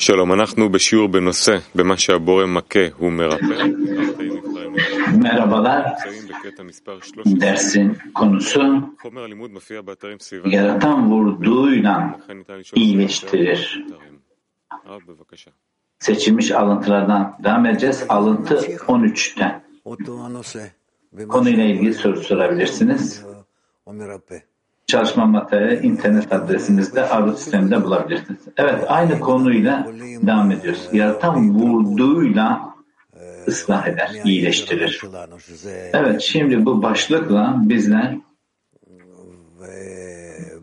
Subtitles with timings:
[0.00, 3.62] שלום, אנחנו בשיעור בנושא, במה שהבורא מכה הוא מרפא.
[5.22, 5.82] Merhabalar.
[5.88, 7.32] נמצאים בקטע מספר 13.
[7.32, 8.60] Dersin konusu
[9.02, 10.48] חומר הלימוד מופיע באתרים סביבה.
[10.48, 13.58] yaratan vurduğuyla לכן ניתן לשאול iyileştirir.
[13.90, 14.16] באתרים.
[14.84, 15.50] הרב, בבקשה.
[16.00, 18.04] Seçilmiş alıntılardan devam edeceğiz.
[18.08, 19.62] Alıntı 13'ten.
[19.86, 20.66] אותו הנושא.
[21.12, 23.24] ומה Konuyla ilgili soru sorabilirsiniz.
[24.91, 28.39] çalışma materyali internet adresimizde arzu sisteminde bulabilirsiniz.
[28.57, 29.87] Evet aynı konuyla
[30.21, 30.89] devam ediyoruz.
[30.93, 32.75] Yaratan vurduğuyla
[33.47, 35.01] ıslah eder, iyileştirir.
[35.93, 38.17] Evet şimdi bu başlıkla bizler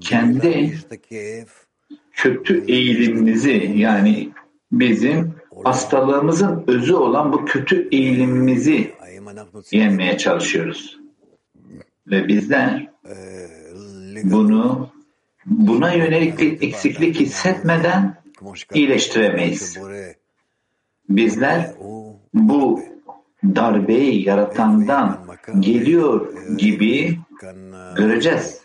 [0.00, 0.78] kendi
[2.12, 4.30] kötü eğilimimizi yani
[4.72, 8.94] bizim hastalığımızın özü olan bu kötü eğilimimizi
[9.72, 10.98] yenmeye çalışıyoruz.
[12.06, 12.88] Ve bizler
[14.24, 14.88] bunu
[15.46, 18.16] buna yönelik bir eksiklik hissetmeden
[18.74, 19.78] iyileştiremeyiz.
[21.08, 21.70] Bizler
[22.34, 22.80] bu
[23.44, 25.26] darbeyi yaratandan
[25.60, 27.18] geliyor gibi
[27.96, 28.60] göreceğiz.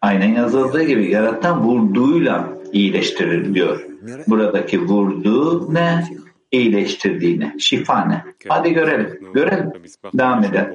[0.00, 3.84] Aynen yazıldığı gibi yaratan vurduğuyla iyileştirir diyor.
[4.26, 6.04] Buradaki vurduğu ne?
[6.52, 8.24] iyileştirdiğine, şifa ne?
[8.48, 9.72] Hadi görelim, görelim.
[10.14, 10.74] Devam edelim.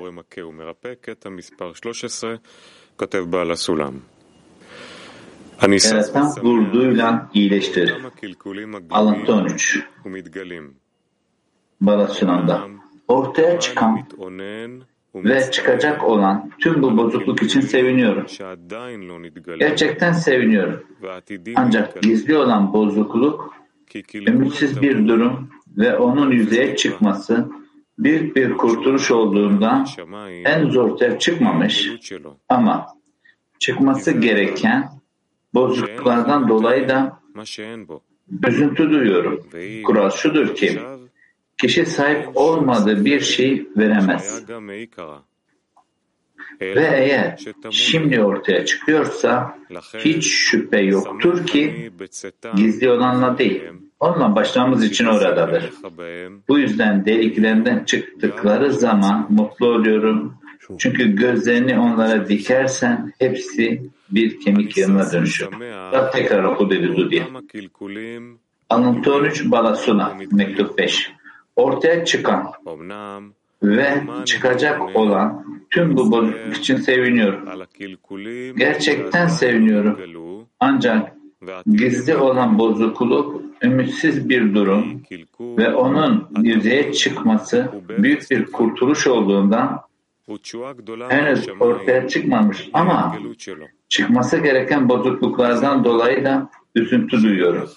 [5.64, 7.96] Hani Yaratan vurduğuyla iyileştir.
[8.90, 9.84] Alıntı 13.
[11.82, 12.62] Balasunanda.
[13.08, 14.08] Ortaya çıkan
[15.16, 18.26] ve çıkacak olan tüm bu bozukluk için seviniyorum.
[19.60, 20.84] Gerçekten seviniyorum.
[21.56, 23.54] Ancak gizli olan bozukluk,
[24.16, 27.50] ümitsiz bir durum ve onun yüzeye çıkması
[28.00, 29.88] büyük bir kurtuluş olduğundan
[30.46, 31.90] en zor çıkmamış.
[32.50, 32.88] Ama
[33.60, 35.03] çıkması gereken
[35.54, 37.20] bozukluklardan dolayı da
[38.48, 39.48] üzüntü duyuyorum.
[39.84, 40.80] Kural şudur ki
[41.58, 44.44] kişi sahip olmadığı bir şey veremez.
[46.62, 47.40] Ve eğer
[47.72, 49.58] şimdi ortaya çıkıyorsa
[49.98, 51.92] hiç şüphe yoktur ki
[52.56, 53.64] gizli olanla değil.
[54.00, 55.74] Onunla başlamamız için oradadır.
[56.48, 60.38] Bu yüzden deliklerinden çıktıkları zaman mutlu oluyorum
[60.78, 63.82] çünkü gözlerini onlara dikersen hepsi
[64.12, 65.48] bir kemik yanına dönüşür.
[65.92, 67.28] Bak tekrar oku dedi Dudi'ye.
[68.70, 71.12] Alıntı 13 Balasuna mektup 5.
[71.56, 72.52] Ortaya çıkan
[73.64, 77.50] ve çıkacak olan tüm bu bozukluk için seviniyorum.
[78.58, 80.00] Gerçekten seviniyorum.
[80.60, 81.14] Ancak
[81.72, 85.02] gizli olan bozukluk ümitsiz bir durum
[85.40, 89.82] ve onun yüzeye çıkması büyük bir kurtuluş olduğundan
[91.10, 93.18] henüz ortaya çıkmamış ama
[93.90, 97.70] çıkması gereken bozukluklardan dolayı da üzüntü duyuyorum.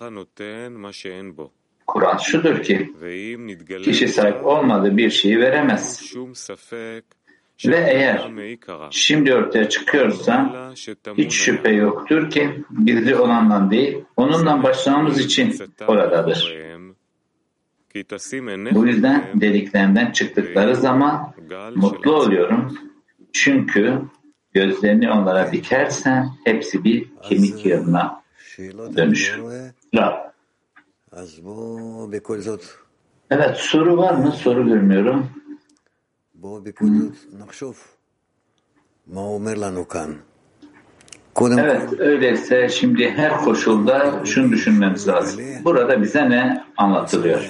[1.87, 2.93] Kur'an şudur ki,
[3.85, 6.12] kişi sahip olmadığı bir şeyi veremez.
[7.67, 8.31] Ve eğer
[8.91, 10.55] şimdi ortaya çıkıyorsa
[11.17, 16.56] hiç şüphe yoktur ki gizli olandan değil, onunla başlamamız için oradadır.
[18.75, 21.34] Bu yüzden dediklerimden çıktıkları zaman
[21.77, 22.79] mutlu oluyorum.
[23.33, 24.03] Çünkü
[24.53, 28.23] gözlerini onlara dikersen hepsi bir kemik yığınına
[28.97, 29.43] dönüşür.
[29.95, 30.15] Rab.
[33.31, 34.33] Evet soru var mı?
[34.33, 35.31] Soru görmüyorum.
[37.39, 37.39] Hmm.
[41.61, 45.41] Evet öyleyse şimdi her koşulda şunu düşünmemiz lazım.
[45.65, 47.41] Burada bize ne anlatılıyor?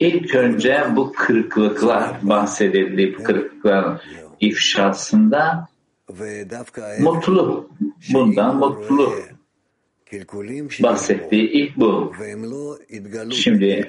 [0.00, 4.00] İlk önce bu kırıklıklar bahsedildiği bu kırıklıklar
[4.40, 5.68] ifşasında
[7.00, 7.70] mutlu,
[8.12, 9.12] bundan mutlu
[10.82, 12.12] bahsettiği ilk bu.
[13.30, 13.88] Şimdi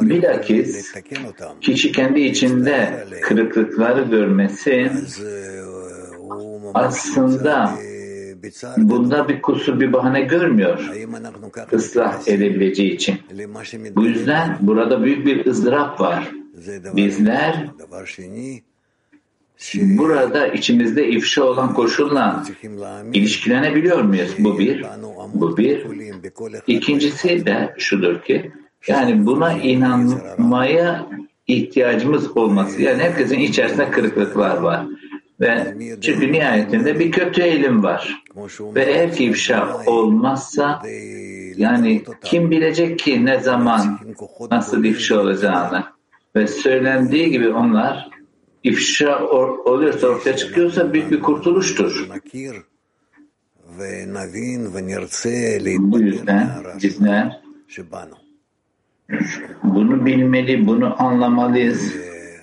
[0.00, 0.92] bilakis
[1.60, 4.90] kişi kendi içinde kırıklıkları görmesi
[6.74, 7.74] aslında
[8.76, 10.90] bunda bir kusur, bir bahane görmüyor
[11.72, 13.16] ıslah edebileceği için.
[13.96, 16.30] Bu yüzden burada büyük bir ızdırap var.
[16.96, 17.66] Bizler
[19.74, 22.44] burada içimizde ifşa olan koşulla
[23.12, 24.34] ilişkilenebiliyor muyuz?
[24.38, 24.84] Bu bir.
[25.34, 25.86] Bu bir.
[26.66, 28.52] İkincisi de şudur ki
[28.86, 31.06] yani buna inanmaya
[31.46, 32.82] ihtiyacımız olması.
[32.82, 34.86] Yani herkesin içerisinde kırıklıklar var.
[35.40, 38.22] Ve çünkü nihayetinde bir kötü eğilim var.
[38.60, 40.82] Ve eğer ki ifşa şey olmazsa
[41.56, 43.98] yani kim bilecek ki ne zaman
[44.50, 45.84] nasıl ifşa olacağını
[46.36, 48.10] ve söylendiği gibi onlar
[48.62, 49.26] ifşa
[49.64, 52.08] oluyorsa ortaya çıkıyorsa büyük bir kurtuluştur.
[55.78, 56.48] Bu yüzden
[56.82, 57.42] bizler
[59.62, 61.94] bunu bilmeli, bunu anlamalıyız.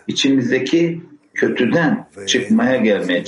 [0.08, 1.02] İçimizdeki
[1.40, 3.24] kötüden çıkmaya gelmeye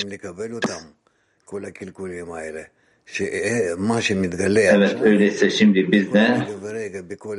[4.76, 6.48] Evet öyleyse şimdi bizde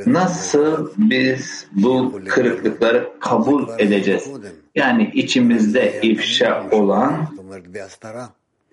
[0.07, 4.29] nasıl biz bu kırıklıkları kabul edeceğiz?
[4.75, 7.37] Yani içimizde ifşa olan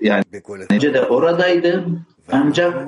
[0.02, 0.24] yani
[0.70, 1.86] önce de oradaydı
[2.32, 2.88] ancak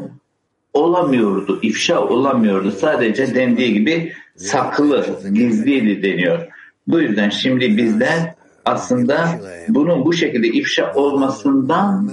[0.74, 2.72] olamıyordu, ifşa olamıyordu.
[2.72, 6.48] Sadece dendiği gibi saklı, gizliydi deniyor.
[6.88, 12.12] Bu yüzden şimdi bizler aslında bunun bu şekilde ifşa olmasından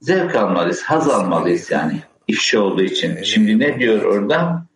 [0.00, 3.22] zevk almalıyız, haz almalıyız yani ifşa olduğu için.
[3.22, 4.66] Şimdi ne diyor orada?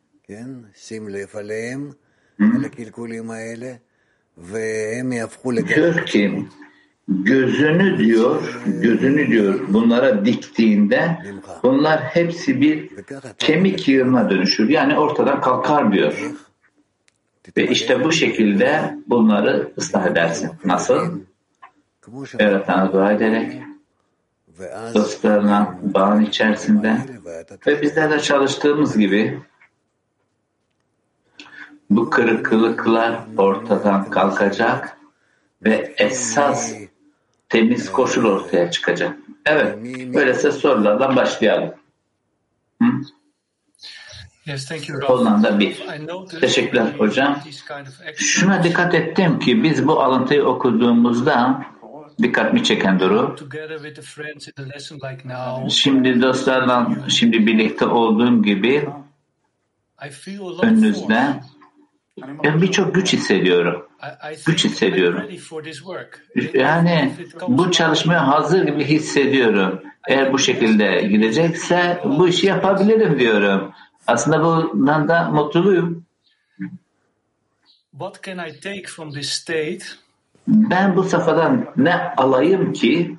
[5.75, 6.47] Diyor ki
[7.09, 11.19] gözünü diyor, gözünü diyor bunlara diktiğinde
[11.63, 12.91] bunlar hepsi bir
[13.39, 14.69] kemik yığına dönüşür.
[14.69, 16.33] Yani ortadan kalkar diyor.
[17.57, 20.51] Ve işte bu şekilde bunları ıslah edersin.
[20.65, 21.21] Nasıl?
[22.39, 23.63] Yaratana dua ederek,
[24.95, 26.99] dostlarına bağın içerisinde
[27.67, 29.41] ve bizler de çalıştığımız gibi
[31.91, 34.97] bu kırıklıklar ortadan kalkacak
[35.63, 36.75] ve esas
[37.49, 39.17] temiz koşul ortaya çıkacak.
[39.47, 39.79] Evet,
[40.17, 41.75] öyleyse sorulardan başlayalım.
[42.83, 42.87] Hı?
[45.09, 45.85] Hollanda bir.
[46.41, 47.39] Teşekkürler hocam.
[48.17, 51.65] Şuna dikkat ettim ki biz bu alıntıyı okuduğumuzda
[52.23, 53.37] dikkatimi çeken durum.
[55.71, 58.89] Şimdi dostlarla şimdi birlikte olduğum gibi
[60.63, 61.41] önünüzde
[62.45, 63.87] ben birçok güç hissediyorum.
[64.47, 65.23] Güç hissediyorum.
[66.55, 67.13] Yani
[67.49, 69.83] bu çalışmaya hazır gibi hissediyorum.
[70.09, 73.73] Eğer bu şekilde gidecekse bu işi yapabilirim diyorum.
[74.07, 76.05] Aslında bundan da mutluyum.
[77.91, 79.85] What can I take from this state?
[80.49, 83.19] Ben bu safhadan ne alayım ki,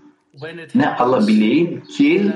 [0.75, 2.33] ne alabileyim ki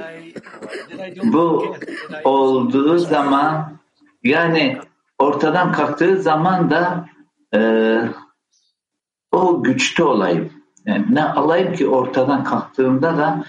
[1.23, 1.75] bu
[2.23, 3.77] olduğu zaman
[4.23, 4.77] yani
[5.19, 7.09] ortadan kalktığı zaman da
[7.53, 7.59] e,
[9.31, 10.53] o güçte olayım.
[10.85, 13.45] Yani ne alayım ki ortadan kalktığımda da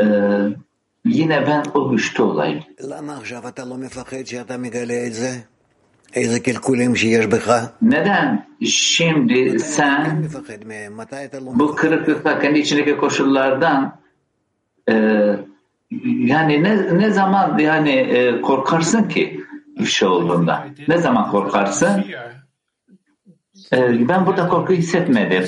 [0.00, 0.06] e,
[1.08, 2.64] yine ben o güçte olayım.
[7.82, 10.22] Neden şimdi sen
[11.58, 14.00] bu kırıklıkla kendi içindeki koşullardan
[14.88, 14.94] e,
[16.04, 19.40] yani ne, ne zaman yani e, korkarsın ki
[19.78, 20.66] bir şey olduğunda?
[20.88, 22.04] Ne zaman korkarsın?
[23.72, 25.44] E, ben burada korku hissetmedim.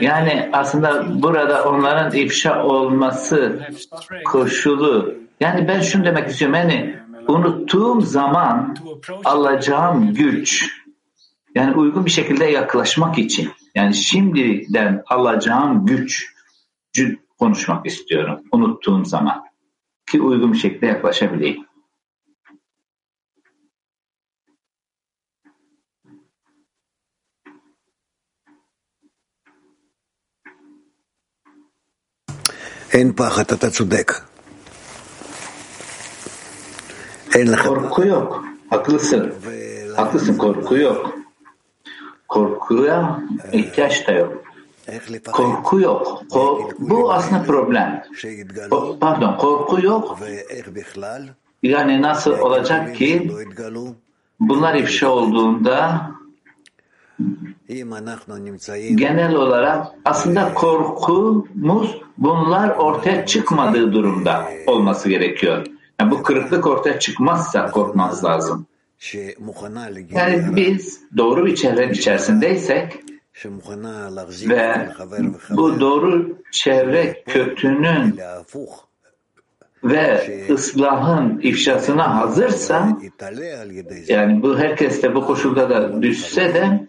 [0.00, 3.60] Yani aslında burada onların ifşa olması
[4.24, 5.14] koşulu.
[5.40, 6.56] Yani ben şunu demek istiyorum.
[6.56, 6.96] Yani
[7.28, 8.76] unuttuğum zaman
[9.24, 10.70] alacağım güç
[11.54, 16.34] yani uygun bir şekilde yaklaşmak için yani şimdiden alacağım güç
[17.38, 19.44] konuşmak istiyorum unuttuğum zaman
[20.10, 21.67] ki uygun bir şekilde yaklaşabileyim.
[32.92, 34.06] En pahat, ata çudek.
[37.68, 38.44] Korku yok.
[38.70, 39.34] Haklısın.
[39.96, 41.14] Haklısın korku yok.
[42.28, 43.22] Korkuya
[43.52, 44.42] ihtiyaç da yok.
[45.32, 46.22] Korku yok.
[46.30, 48.04] Kork bu aslında problem.
[48.70, 50.18] O, pardon, korku yok.
[51.62, 53.32] Yani nasıl olacak ki
[54.40, 56.10] bunlar ifşa olduğunda
[58.96, 65.66] genel olarak aslında korkumuz bunlar ortaya çıkmadığı durumda olması gerekiyor.
[66.00, 68.66] Yani bu kırıklık ortaya çıkmazsa korkmamız lazım.
[70.10, 73.00] Yani biz doğru bir çevrenin içerisindeysek
[74.48, 74.88] ve
[75.50, 78.20] bu doğru çevre kötünün
[79.84, 82.98] ve ıslahın ifşasına hazırsa
[84.08, 86.88] yani bu herkes de bu koşulda da düşse de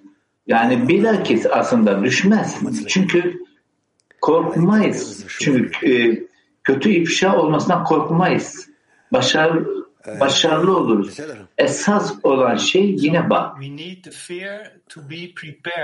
[0.49, 2.57] yani bilakis aslında düşmez.
[2.87, 3.43] Çünkü
[4.21, 5.25] korkmayız.
[5.39, 6.23] Çünkü e,
[6.63, 8.69] kötü ifşa olmasından korkmayız
[9.13, 9.67] başarı,
[10.19, 11.17] başarılı oluruz.
[11.57, 13.59] Esas olan şey yine bak.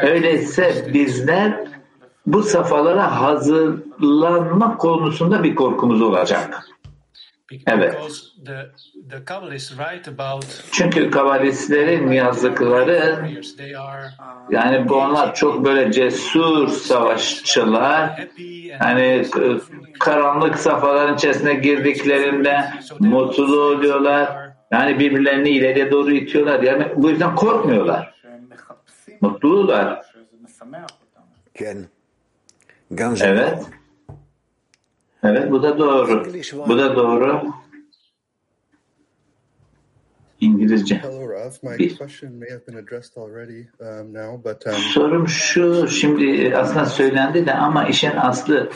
[0.03, 1.67] Öyleyse bizler
[2.25, 6.67] bu safhalara hazırlanmak konusunda bir korkumuz olacak.
[7.67, 7.95] Evet.
[10.71, 13.29] Çünkü kabalistlerin yazdıkları
[14.49, 18.27] yani bu onlar çok böyle cesur savaşçılar
[18.81, 19.25] yani
[19.99, 24.45] karanlık safhaların içerisine girdiklerinde mutlu oluyorlar.
[24.71, 26.63] Yani birbirlerini ileriye doğru itiyorlar.
[26.63, 28.15] Yani bu yüzden korkmuyorlar.
[29.21, 30.05] Mutlular.
[33.25, 33.65] Evet.
[35.23, 36.25] Evet bu da doğru.
[36.67, 37.43] Bu da doğru.
[40.45, 41.01] İngilizce.
[41.79, 41.97] Bir,
[44.93, 48.69] sorum şu, şimdi aslında söylendi de ama işin aslı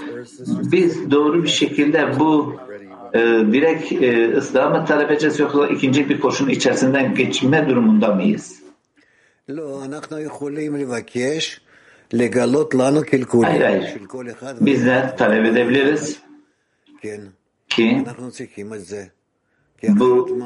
[0.47, 2.55] biz doğru bir şekilde bu
[3.13, 3.19] e,
[3.51, 8.59] direkt e, ıslah mı talep edeceğiz yoksa ikinci bir koşun içerisinden geçme durumunda mıyız?
[13.47, 13.83] Hayır hayır.
[14.65, 16.19] Bizler talep edebiliriz.
[17.69, 18.03] Ki
[19.87, 20.39] bu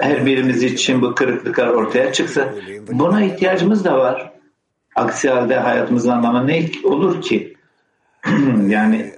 [0.00, 2.54] her birimiz için bu kırıklıklar ortaya çıksa
[2.92, 4.32] buna ihtiyacımız da var.
[4.94, 7.54] Aksi halde hayatımızın anlamı ne olur ki?
[8.66, 9.14] yani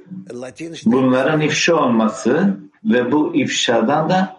[0.85, 4.37] bunların ifşa olması ve bu ifşadan da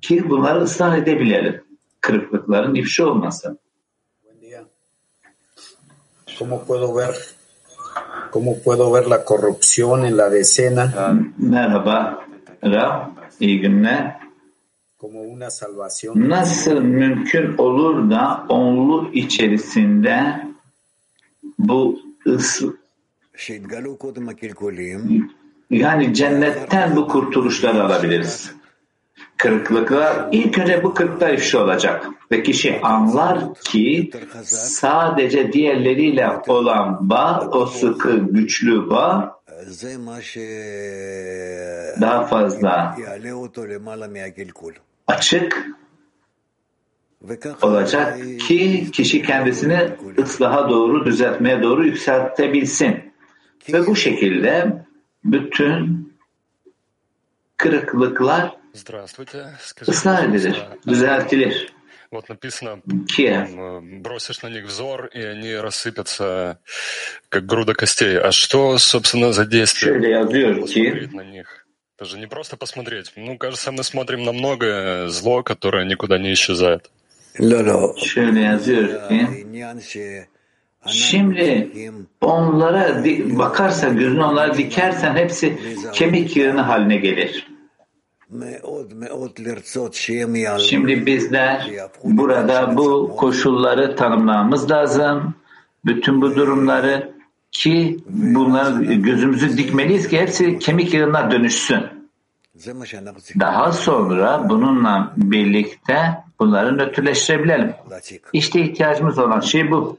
[0.00, 1.62] ki bunları ıslah edebilelim.
[2.00, 3.58] Kırıklıkların ifşa olması.
[6.38, 7.14] ¿Cómo puedo ver
[8.30, 10.84] cómo puedo ver la corrupción en la decena?
[11.38, 12.26] Merhaba.
[12.62, 14.16] Rab, iyi günler.
[15.00, 16.28] Como una salvación.
[16.28, 20.46] Nasıl mümkün olur da onlu içerisinde
[21.58, 22.76] bu ısı
[25.70, 28.52] yani cennetten bu kurtuluşları alabiliriz.
[29.36, 32.06] Kırıklıklar, ilk önce bu kırıklar ifşa olacak.
[32.32, 34.10] Ve kişi anlar ki
[34.44, 39.35] sadece diğerleriyle olan bağ, o sıkı, güçlü bağ
[42.00, 42.96] daha fazla
[45.06, 45.66] açık
[47.62, 53.12] olacak ki kişi kendisini ıslaha doğru, düzeltmeye doğru yükseltebilsin.
[53.72, 54.84] Ve bu şekilde
[55.24, 56.06] bütün
[57.56, 58.56] kırıklıklar
[59.88, 61.75] ıslah edilir, düzeltilir.
[62.10, 64.02] Вот написано, Киев.
[64.02, 66.58] бросишь на них взор, и они рассыпятся,
[67.28, 68.18] как груда костей.
[68.18, 69.94] А что, собственно, за действие?
[70.60, 71.66] Посмотреть на них.
[71.98, 73.12] Это же не просто посмотреть.
[73.16, 76.90] Ну, кажется, мы смотрим на многое зло, которое никуда не исчезает.
[80.88, 81.70] Şimdi
[82.20, 83.04] onlara
[83.38, 85.58] bakarsan, gözünü onlara dikersen hepsi
[85.92, 87.46] kemik yığını haline gelir.
[90.58, 91.70] Şimdi bizler
[92.04, 95.34] burada bu koşulları tanımlamamız lazım.
[95.84, 97.12] Bütün bu durumları
[97.52, 101.80] ki bunları gözümüzü dikmeliyiz ki hepsi kemik yığınına dönüşsün.
[103.40, 105.98] Daha sonra bununla birlikte
[106.40, 107.72] bunları nötrleştirebilelim.
[108.32, 109.98] İşte ihtiyacımız olan şey bu.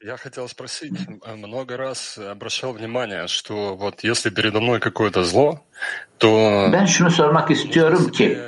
[0.00, 5.60] Я хотел спросить, э, много раз обращал внимание, что вот если передо мной какое-то зло,
[6.18, 8.38] то Ben şunu sormak istiyorum ki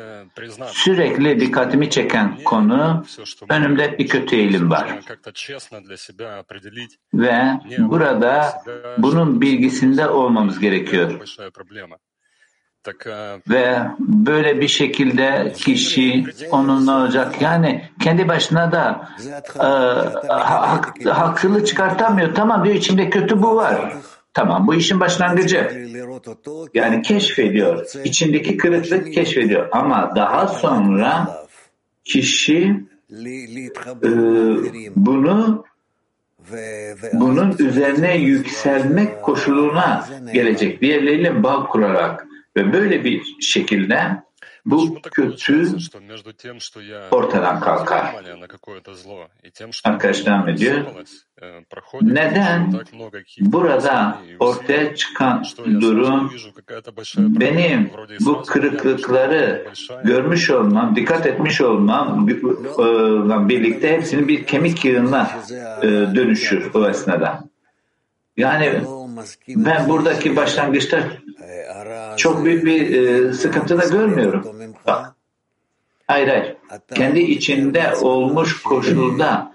[0.73, 3.05] sürekli dikkatimi çeken konu
[3.49, 5.01] önümde bir kötü eğilim var.
[7.15, 8.63] Ve burada
[8.99, 11.21] bunun bilgisinde olmamız gerekiyor.
[13.51, 17.43] Ve böyle bir şekilde kişi onun ne olacak?
[17.43, 19.09] Yani kendi başına da
[19.57, 19.63] e,
[20.33, 22.35] ha- hak, hakkını çıkartamıyor.
[22.35, 23.93] Tamam diyor içimde kötü bu var.
[24.35, 25.89] Tamam bu işin başlangıcı.
[26.75, 27.87] Yani keşfediyor.
[28.05, 29.69] İçindeki kırıklık keşfediyor.
[29.73, 31.37] Ama daha sonra
[32.05, 32.77] kişi
[34.05, 34.11] e,
[34.97, 35.65] bunu
[37.13, 40.83] bunun üzerine yükselmek koşuluna gelecek.
[40.83, 42.27] Diğerleriyle bağ kurarak
[42.57, 44.23] ve böyle bir şekilde
[44.67, 45.67] bu kötü
[47.11, 48.15] ortadan kalkar.
[49.85, 50.85] Arkadaşlar mı diyor?
[52.03, 52.73] Neden
[53.41, 55.45] burada ortaya çıkan
[55.81, 56.33] durum
[57.19, 57.91] benim
[58.21, 59.67] bu kırıklıkları
[60.05, 65.31] görmüş olmam, dikkat etmiş olmam e, birlikte hepsinin bir kemik yığına
[65.83, 67.50] e, dönüşür o esnada.
[68.41, 68.73] Yani
[69.49, 71.03] ben buradaki başlangıçta
[72.17, 74.47] çok büyük bir e, sıkıntı da görmüyorum.
[74.87, 75.15] Bak,
[76.07, 76.57] hayır hayır.
[76.95, 79.53] Kendi içinde olmuş koşulda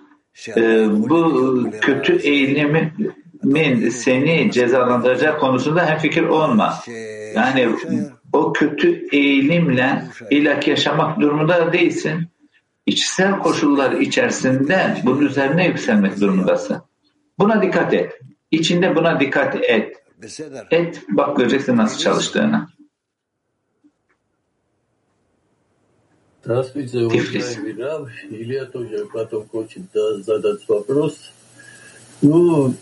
[0.57, 6.79] e, bu kötü eğilimin seni cezalandıracak konusunda hemfikir olma.
[7.35, 7.69] Yani
[8.33, 12.27] o kötü eğilimle ilak yaşamak durumunda değilsin.
[12.85, 16.81] İçsel koşullar içerisinde bunun üzerine yükselmek durumundasın.
[17.39, 18.19] Buna dikkat et.
[18.59, 19.95] İçinde buna dikkat et.
[20.71, 22.67] Et, bak göreceksin nasıl çalıştığını.
[27.11, 27.57] Tiflis.
[32.21, 32.73] Ну,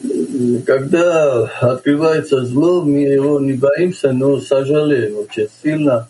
[0.65, 6.07] когда открывается зло, мы его не боимся, но сожалеем очень сильно.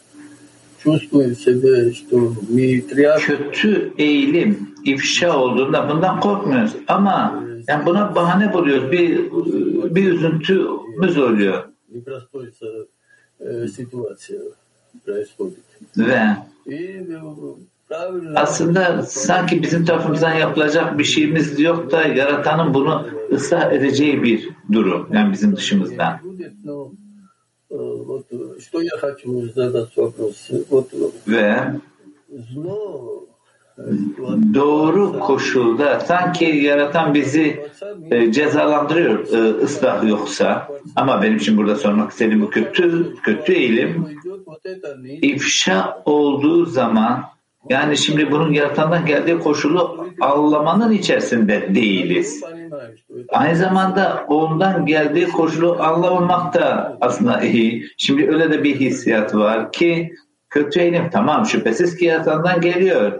[0.84, 3.25] Чувствуем себе, что мы тряпки.
[3.25, 6.75] Kötü eğilim, ifşa olduğunda bundan korkmuyoruz.
[6.88, 8.91] Ama Yani buna bahane buluyoruz.
[8.91, 9.32] Bir,
[9.96, 11.63] bir üzüntümüz oluyor.
[15.98, 16.36] Ve
[18.36, 25.08] aslında sanki bizim tarafımızdan yapılacak bir şeyimiz yok da yaratanın bunu ıslah edeceği bir durum.
[25.13, 26.20] Yani bizim dışımızdan.
[31.27, 31.60] Ve
[34.53, 37.65] doğru koşulda sanki yaratan bizi
[38.11, 44.19] e, cezalandırıyor e, ıslah yoksa ama benim için burada sormak istediğim bu kötü kötü eğilim
[45.05, 47.23] ifşa olduğu zaman
[47.69, 52.43] yani şimdi bunun yaratandan geldiği koşulu anlamanın içerisinde değiliz.
[53.29, 57.85] Aynı zamanda ondan geldiği koşulu anlamamak da aslında iyi.
[57.97, 60.13] Şimdi öyle de bir hissiyat var ki
[60.49, 63.19] kötü eğilim tamam şüphesiz ki yaratandan geliyor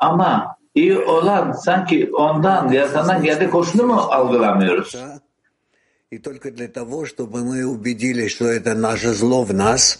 [0.00, 4.96] ama iyi olan sanki ondan, yaratandan geldi koşunu mu algılamıyoruz?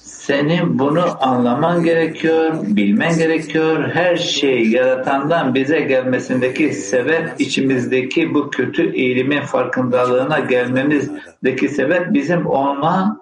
[0.05, 3.91] Senin bunu anlaman gerekiyor, bilmen gerekiyor.
[3.93, 13.21] Her şey yaratandan bize gelmesindeki sebep içimizdeki bu kötü eğilimin farkındalığına gelmemizdeki sebep bizim ona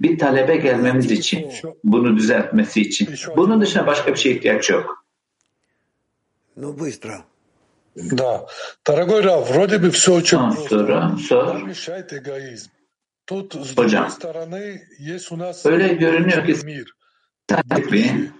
[0.00, 1.46] bir talebe gelmemiz için.
[1.84, 3.08] Bunu düzeltmesi için.
[3.36, 5.01] Bunun dışında başka bir şey ihtiyaç yok.
[6.55, 7.25] ну быстро.
[7.95, 8.45] Да.
[8.85, 10.75] Дорогой Рав, вроде бы все очень Son просто.
[10.75, 11.53] soru, sor.
[11.53, 12.69] Нам мешает эгоизм.
[13.25, 14.05] Тут, с Hocam.
[14.05, 16.85] другой stороны, есть у нас Öyle görünüyor ki мир.
[17.47, 18.31] tabii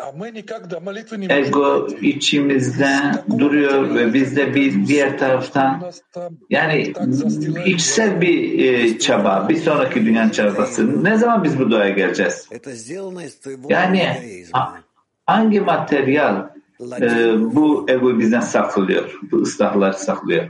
[0.00, 2.06] А мы никак до молитвы не ego можем дойти.
[2.10, 2.92] içimizde
[3.38, 8.64] duruyor ve biz de bir diğer У taraftan нас там Yani так застилает içsel bir
[8.64, 11.04] e, çaba, bir sonraki dünyanın çabası.
[11.04, 12.48] Ne zaman biz bu doğaya geleceğiz?
[12.50, 14.58] Это сделано из твоего Yani эгоизма.
[14.58, 14.82] ha-
[15.26, 16.48] hangi materyal
[17.01, 19.19] ee, bu ego bizden saklıyor.
[19.31, 20.49] Bu ıslahlar saklıyor.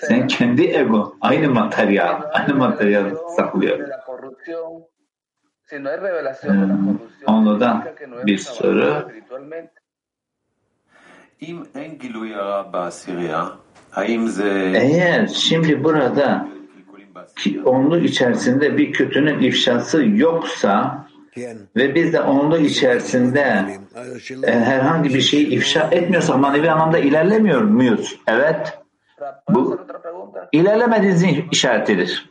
[0.00, 3.78] Sen kendi ego aynı materyal, aynı materyal saklıyor.
[5.72, 5.80] Ee,
[7.26, 7.84] onlardan
[8.26, 9.08] bir soru.
[14.76, 16.48] Eğer şimdi burada
[17.36, 21.06] ki onluk içerisinde bir kötünün ifşası yoksa
[21.76, 23.64] ve biz de onluk içerisinde
[24.46, 28.20] e, herhangi bir şeyi ifşa etmiyorsak manevi anlamda ilerlemiyor muyuz?
[28.26, 28.78] Evet.
[29.48, 29.78] Bu
[30.52, 32.30] ilerlemediğinizin işaretidir.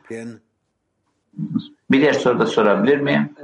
[1.92, 3.36] Bir diğer soru da sorabilir miyim?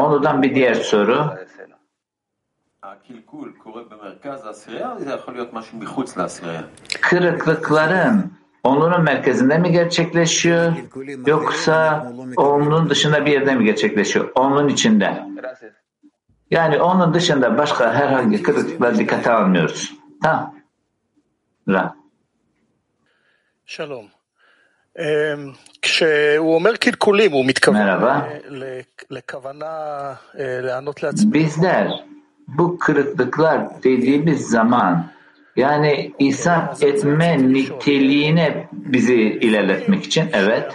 [0.00, 1.34] Ondan bir diğer soru.
[7.00, 8.32] Kırıklıkların
[8.63, 10.73] onlunun merkezinde mi gerçekleşiyor
[11.27, 14.31] yoksa onlunun dışında bir yerde mi gerçekleşiyor?
[14.35, 15.23] Onlunun içinde.
[15.35, 15.73] Gracias.
[16.51, 19.93] Yani onun dışında başka herhangi kırıklıklar dikkate almıyoruz.
[20.23, 20.55] Tamam.
[21.69, 21.93] Ra.
[23.65, 24.05] שלום.
[24.99, 28.21] אמ, כשהוא אומר קלקולים, הוא מתכוון מרבה.
[28.49, 29.75] ל- לכוונה
[30.39, 31.31] אה, לענות לעצמי.
[31.33, 31.87] Bizler
[32.47, 35.05] bu kırıklıklar dediğimiz zaman
[35.56, 40.72] yani ihsan etme niteliğine bizi ilerletmek için evet.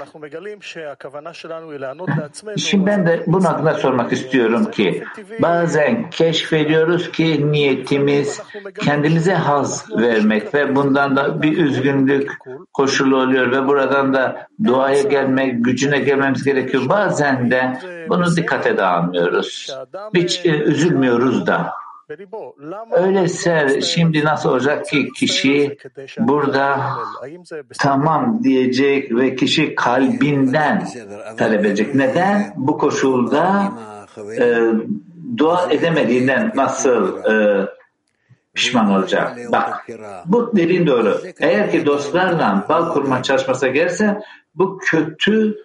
[2.57, 5.03] Şimdi ben de bunun hakkında sormak istiyorum ki
[5.41, 8.41] bazen keşfediyoruz ki niyetimiz
[8.79, 12.31] kendimize haz vermek ve bundan da bir üzgünlük
[12.73, 16.89] koşulu oluyor ve buradan da duaya gelmek, gücüne gelmemiz gerekiyor.
[16.89, 19.77] Bazen de bunu dikkate de almıyoruz.
[20.15, 21.73] Hiç e, üzülmüyoruz da.
[22.91, 25.77] Öyleyse şimdi nasıl olacak ki kişi
[26.19, 26.79] burada
[27.79, 30.87] tamam diyecek ve kişi kalbinden
[31.37, 31.95] talep edecek.
[31.95, 32.53] Neden?
[32.57, 33.71] Bu koşulda
[34.39, 34.71] e,
[35.37, 37.67] dua edemediğinden nasıl e,
[38.53, 39.37] pişman olacak.
[39.51, 39.87] Bak
[40.25, 41.21] bu dediğin doğru.
[41.39, 44.21] Eğer ki dostlarla bağ kurma çalışmasına gelirse
[44.55, 45.63] bu kötü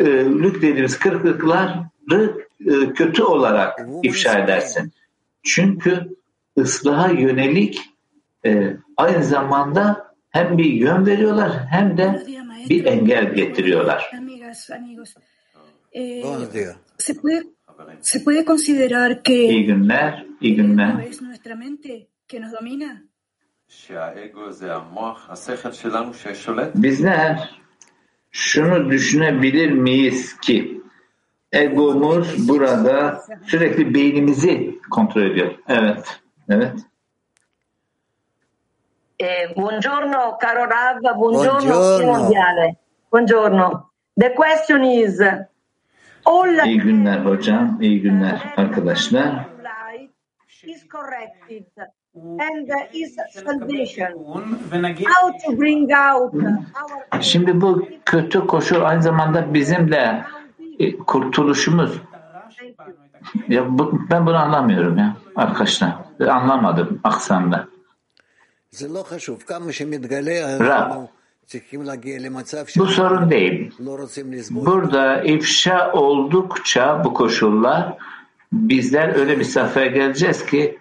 [0.00, 4.92] e, lük dediğimiz kırıklıkları e, kötü olarak ifşa edersin.
[5.48, 6.16] Çünkü
[6.58, 7.80] ıslaha yönelik
[8.46, 12.26] e, aynı zamanda hem bir yön veriyorlar hem de
[12.68, 14.10] bir engel getiriyorlar.
[15.92, 16.24] Eh,
[18.02, 21.06] se puede considerar que iyi günler, iyi günler.
[21.10, 23.02] es nuestra mente que nos domina.
[26.74, 27.60] Bizler
[28.30, 30.77] şunu düşünebilir miyiz ki
[31.52, 35.54] Egomuz burada sürekli beynimizi kontrol ediyor.
[35.68, 36.20] Evet.
[36.48, 36.74] Evet.
[39.18, 42.06] Eh, buongiorno caro Rav, buongiorno, buongiorno.
[42.06, 42.76] mondiale.
[43.12, 43.90] Buongiorno.
[44.20, 45.20] The question is
[46.24, 49.46] all İyi günler hocam, iyi günler arkadaşlar.
[50.64, 51.66] is corrected
[52.14, 54.12] and is salvation.
[55.06, 60.24] How to bring out our Şimdi bu kötü koşul aynı zamanda bizim de
[61.06, 61.92] kurtuluşumuz.
[63.48, 65.94] Ya bu, ben bunu anlamıyorum ya arkadaşlar.
[66.28, 67.68] Anlamadım aksanda.
[70.60, 70.90] Rab,
[72.80, 73.74] bu sorun değil.
[74.66, 77.96] Burada ifşa oldukça bu koşullar
[78.52, 80.78] bizler öyle bir safhaya geleceğiz ki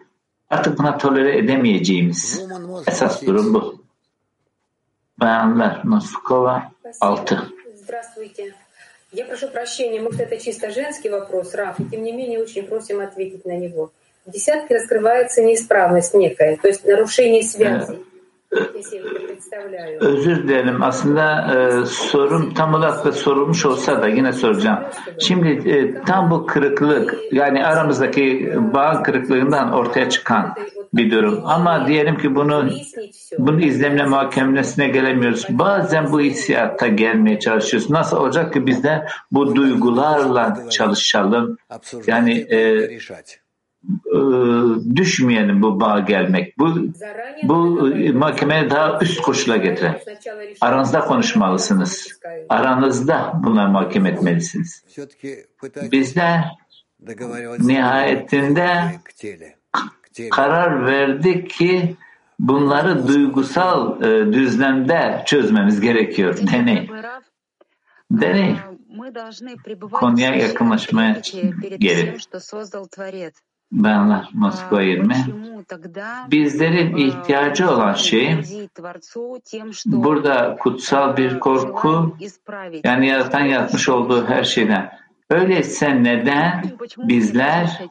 [0.50, 2.42] artık buna tolere edemeyeceğimiz
[2.88, 3.82] esas durum bu.
[5.20, 7.54] Bayanlar Moskova 6.
[9.12, 13.00] Я прошу прощения, может, это чисто женский вопрос, Раф, и тем не менее очень просим
[13.00, 13.92] ответить на него.
[14.26, 18.04] В десятке раскрывается неисправность некая, то есть нарушение связей.
[20.00, 20.84] Özür dilerim.
[20.84, 24.80] Aslında e, sorum tam olarak da sorulmuş olsa da yine soracağım.
[25.20, 30.56] Şimdi e, tam bu kırıklık yani aramızdaki bağ kırıklığından ortaya çıkan
[30.94, 31.42] bir durum.
[31.46, 32.70] Ama diyelim ki bunu
[33.38, 35.46] bunu izlemle muhakemesine gelemiyoruz.
[35.50, 37.90] Bazen bu hissiyata gelmeye çalışıyoruz.
[37.90, 41.58] Nasıl olacak ki biz de bu duygularla çalışalım?
[42.08, 42.90] Yani e,
[44.96, 46.60] düşmeyelim bu bağ gelmek.
[46.60, 46.76] Bu
[47.44, 50.00] bu mahkemeye daha üst koşula getiren.
[50.62, 52.20] Aranızda konuşmalısınız.
[52.50, 54.84] Aranızda bunları mahkeme etmelisiniz.
[55.92, 56.44] Biz de
[57.60, 58.68] nihayetinde
[60.32, 61.96] karar verdik ki
[62.40, 66.38] bunları duygusal e, düzlemde çözmemiz gerekiyor.
[66.54, 66.90] Deney.
[68.12, 68.56] Deney.
[69.92, 71.22] Konuya yakınlaşmaya
[71.80, 72.28] gelir.
[73.72, 75.16] Bayanlar Moskova 20.
[76.32, 78.38] Bizlerin ihtiyacı olan şey
[79.86, 82.18] burada kutsal bir korku
[82.84, 84.92] yani yaratan yatmış olduğu her şeyden.
[85.30, 86.64] Öyleyse neden
[86.98, 87.82] bizler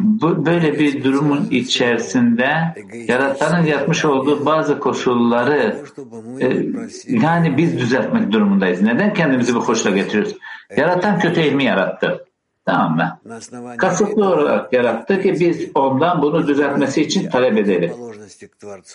[0.00, 2.48] bu, böyle bir durumun içerisinde
[3.08, 5.76] yaratanın yapmış olduğu bazı koşulları
[6.40, 6.66] e,
[7.08, 8.82] yani biz düzeltmek durumundayız.
[8.82, 10.36] Neden kendimizi bu koşula getiriyoruz?
[10.76, 12.26] Yaratan kötü ilmi yarattı.
[12.64, 13.18] Tamam mı?
[13.76, 17.92] Kasıtlı olarak yarattı ki biz ondan bunu düzeltmesi için talep edelim.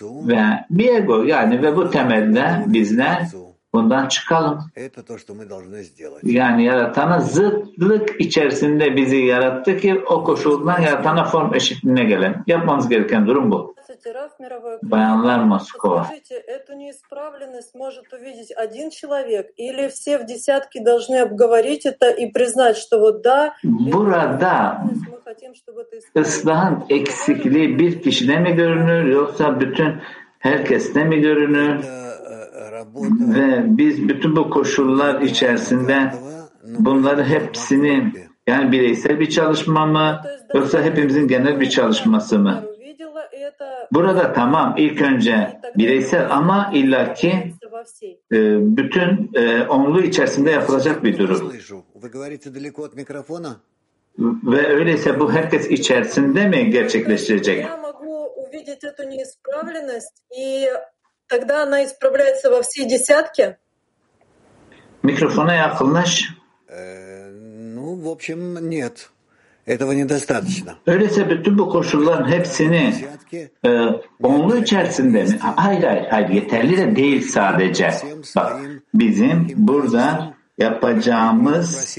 [0.02, 3.28] Ve bir ego yani ve bu temelde bizler
[3.73, 4.59] bundan çıkalım.
[6.23, 12.43] Yani yaratana zıtlık içerisinde bizi yarattı ki o koşuldan yaratana form eşitliğine gelen.
[12.47, 13.77] Yapmamız gereken durum bu.
[14.83, 16.07] Bayanlar Moskova.
[16.47, 22.77] Эту неисправленность может увидеть один человек или все в десятке должны обговорить это и признать,
[22.77, 24.83] что вот да, Burada
[26.17, 29.95] ıslahın eksikliği bir kişide mi görünür yoksa bütün
[30.39, 31.85] herkeste mi görünür?
[33.34, 36.12] Ve biz bütün bu koşullar içerisinde
[36.64, 38.12] bunları hepsini
[38.46, 40.20] yani bireysel bir çalışma mı
[40.54, 42.64] yoksa hepimizin genel bir çalışması mı?
[43.92, 47.28] Burada tamam ilk önce bireysel ama illaki
[48.32, 48.36] e,
[48.76, 51.52] bütün e, onlu içerisinde yapılacak bir durum.
[54.18, 57.66] Ve öyleyse bu herkes içerisinde mi gerçekleştirecek?
[61.31, 63.57] Тогда она исправляется во всей десятке?
[65.03, 66.29] Mikrofona yakınlaş.
[66.69, 69.09] Ну, в общем, нет.
[69.65, 70.75] Этого недостаточно.
[70.87, 72.93] Öyleyse bütün bu koşulların hepsini
[73.65, 73.69] e,
[74.23, 75.37] onlu içerisinde mi?
[75.39, 77.93] Hayır hayır hayır yeterli de değil sadece.
[78.35, 78.61] Bak
[78.93, 81.97] bizim burada yapacağımız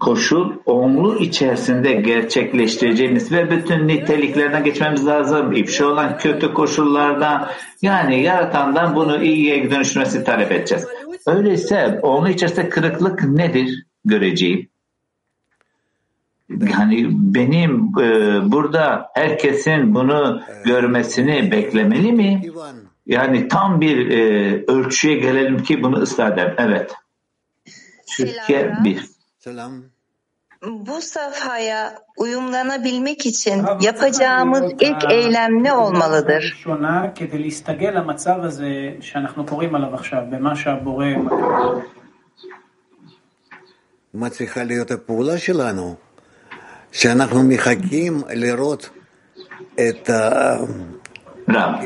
[0.00, 5.52] koşul onlu içerisinde gerçekleştireceğimiz ve bütün niteliklerden geçmemiz lazım.
[5.52, 7.48] İfşa olan kötü koşullardan
[7.82, 10.86] yani yaratandan bunu iyiye dönüştürmesi talep edeceğiz.
[11.26, 14.68] Öyleyse onlu içerisinde kırıklık nedir göreceğim?
[16.50, 22.42] Yani benim e, burada herkesin bunu görmesini beklemeli mi?
[23.06, 26.54] Yani tam bir e, ölçüye gelelim ki bunu ıslah eder.
[26.58, 26.94] Evet.
[28.16, 29.09] Türkiye bir.
[29.39, 29.83] Selam.
[30.63, 36.65] Bu safhaya uyumlanabilmek için yapacağımız ilk eylem ne olmalıdır?
[44.13, 45.95] מה צריכה להיות הפעולה שלנו?
[46.91, 48.89] שאנחנו מחכים לראות
[49.79, 50.09] את
[51.49, 51.83] Rab,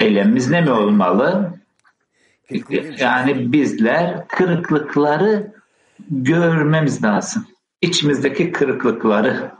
[0.00, 1.54] eylemimiz ne mi olmalı?
[2.98, 5.52] Yani bizler kırıklıkları
[6.09, 7.47] görmemiz lazım.
[7.81, 9.51] İçimizdeki kırıklıkları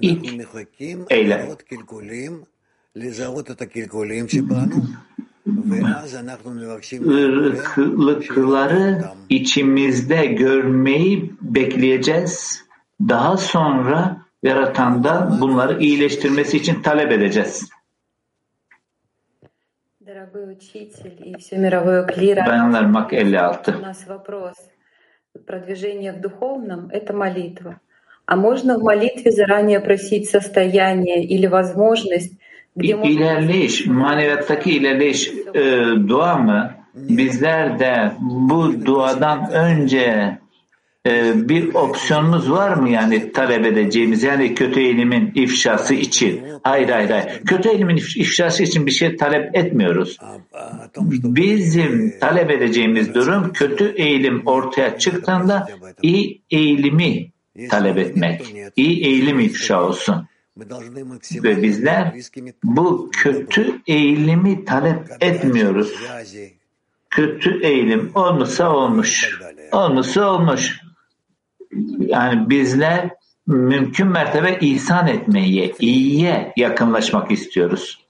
[0.00, 0.26] ilk
[1.10, 1.48] eylem.
[7.12, 12.64] Irklıkları içimizde görmeyi bekleyeceğiz.
[13.08, 17.68] Daha sonra yaratanda bunları iyileştirmesi için talep edeceğiz.
[22.46, 23.82] Bayanlar Mak 56.
[25.46, 27.80] Продвижение в духовном— это молитва.
[28.26, 32.32] А можно в молитве заранее просить состояние или возможность,
[32.74, 35.60] где İlerleyiş, maneviyattaki ilerleyiş e,
[36.08, 36.74] dua mı?
[36.94, 40.38] Bizler de bu duadan önce
[41.06, 46.42] e, bir opsiyonumuz var mı yani talep edeceğimiz yani kötü eğilimin ifşası için?
[46.62, 47.40] Hayır hayır hayır.
[47.46, 50.18] Kötü eğilimin ifşası için bir şey talep etmiyoruz.
[51.24, 55.68] Bizim talep edeceğimiz durum kötü eğilim ortaya çıktığında
[56.02, 57.30] iyi eğilimi
[57.70, 58.54] talep etmek.
[58.76, 60.26] İyi eğilim ifşa olsun.
[61.34, 62.14] Ve bizler
[62.64, 65.94] bu kötü eğilimi talep etmiyoruz.
[67.10, 69.38] Kötü eğilim olmuşsa olmuş.
[69.72, 70.80] Olmuşsa olmuş.
[71.98, 73.10] Yani bizler
[73.46, 78.06] mümkün mertebe ihsan etmeye, iyiye yakınlaşmak istiyoruz.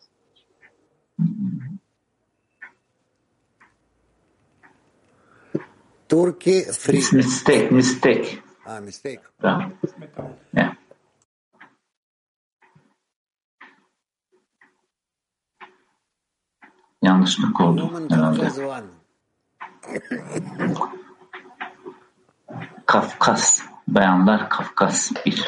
[6.09, 6.97] Turkey free.
[7.13, 8.39] Mistake, mistake.
[8.67, 9.23] Ah, mistake.
[9.41, 9.73] Tamam.
[10.57, 10.75] Yeah.
[17.03, 18.51] Yanlışlık oldu herhalde.
[22.90, 23.62] Kafkas.
[23.88, 25.46] Bayanlar Kafkas 1.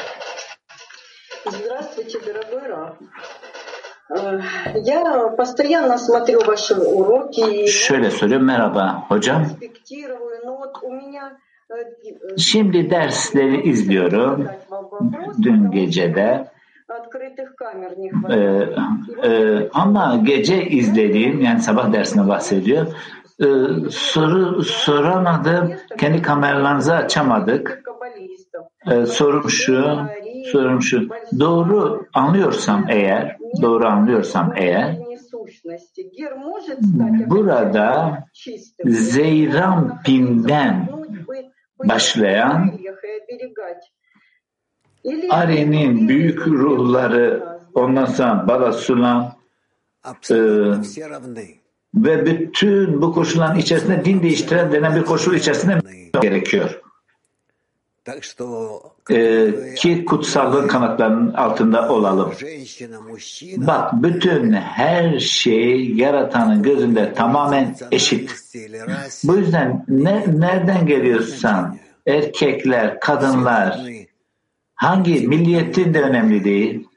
[1.46, 2.96] Здравствуйте, дорогой Раф.
[4.74, 7.66] Я постоянно смотрю ваши уроки.
[7.66, 8.46] Şöyle söylüyorum.
[8.46, 9.46] Merhaba hocam.
[12.38, 14.48] Şimdi dersleri izliyorum.
[15.42, 16.50] Dün gecede.
[18.30, 18.36] Ee,
[19.28, 22.86] e, ama gece izlediğim yani sabah dersine bahsediyor.
[23.39, 23.45] Ee,
[23.89, 25.73] soru soramadım.
[25.97, 27.81] Kendi kameralarınızı açamadık.
[28.91, 29.97] Ee, sorum şu,
[30.51, 31.09] sorum şu.
[31.39, 34.97] Doğru anlıyorsam eğer, doğru anlıyorsam eğer,
[37.27, 38.17] burada
[38.85, 40.89] Zeyrampin'den
[41.79, 42.71] başlayan
[45.29, 47.43] Ari'nin büyük ruhları
[47.73, 49.35] ondan sonra Balasulam
[50.31, 50.35] e,
[51.95, 55.79] ve bütün bu koşulların içerisinde din değiştiren denen bir koşul içerisinde
[56.21, 56.81] gerekiyor.
[59.11, 62.33] Ee, ki kutsallığın kanatlarının altında olalım.
[63.57, 68.35] Bak bütün her şey yaratanın gözünde tamamen eşit.
[69.23, 71.77] Bu yüzden ne, nereden geliyorsan
[72.07, 73.79] erkekler, kadınlar
[74.75, 76.87] hangi milliyetin de önemli değil.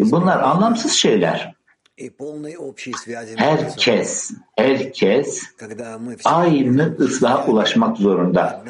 [0.00, 1.51] Bunlar anlamsız şeyler.
[3.36, 5.42] Herkes, herkes
[6.24, 8.64] aynı ıslaha ulaşmak zorunda.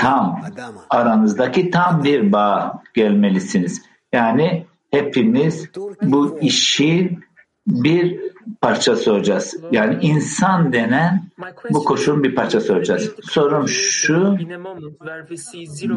[0.00, 0.42] Tam,
[0.90, 3.82] aranızdaki tam bir bağ gelmelisiniz.
[4.12, 5.68] Yani hepimiz
[6.02, 7.24] bu işin
[7.66, 8.20] bir
[8.60, 9.56] parçası olacağız.
[9.72, 11.24] Yani insan denen
[11.70, 13.10] bu koşulun bir parçası olacağız.
[13.22, 14.38] Sorum şu,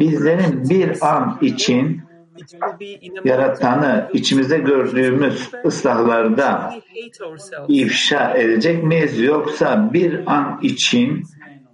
[0.00, 2.02] bizlerin bir an için
[3.24, 6.74] yaratanı içimizde gördüğümüz ıslahlarda
[7.68, 11.22] ifşa edecek miyiz yoksa bir an için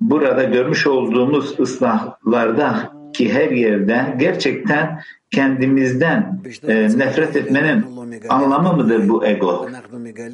[0.00, 7.84] burada görmüş olduğumuz ıslahlarda ki her yerde gerçekten kendimizden e, nefret etmenin
[8.28, 9.68] anlamı mıdır bu ego?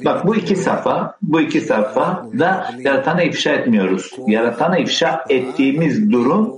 [0.05, 4.11] Bak bu iki safa, bu iki safa da yaratanı ifşa etmiyoruz.
[4.27, 6.53] Yaratanı ifşa ettiğimiz durum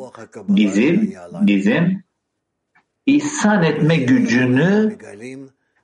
[0.48, 2.04] bizim, bizim
[3.06, 4.98] ihsan etme gücünü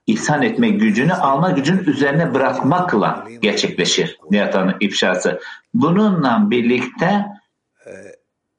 [0.07, 5.39] ihsan etme gücünü alma gücünün üzerine bırakmakla gerçekleşir Niyatan'ın ifşası.
[5.73, 7.25] Bununla birlikte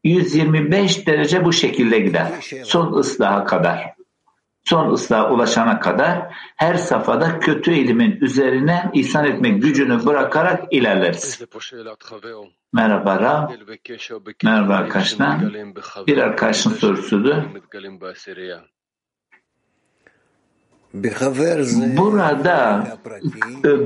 [0.04, 2.26] 125 derece bu şekilde gider.
[2.64, 3.97] Son ıslaha kadar.
[4.68, 11.40] Son ıslaha ulaşana kadar her safhada kötü ilimin üzerine ihsan etme gücünü bırakarak ilerleriz.
[12.72, 13.50] Merhaba Rab.
[14.44, 15.38] Merhaba arkadaşlar.
[16.06, 17.44] Bir arkadaşın sorusudu.
[21.96, 22.86] Burada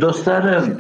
[0.01, 0.79] dostlarım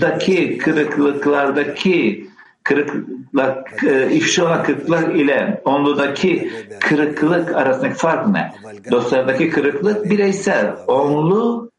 [0.00, 2.28] daki kırıklıklardaki
[2.64, 8.52] kırıklık, ifşa olan kırıklık ile onludaki kırıklık arasındaki fark ne?
[8.90, 10.76] Dostlardaki kırıklık bireysel.
[10.86, 11.70] Onlu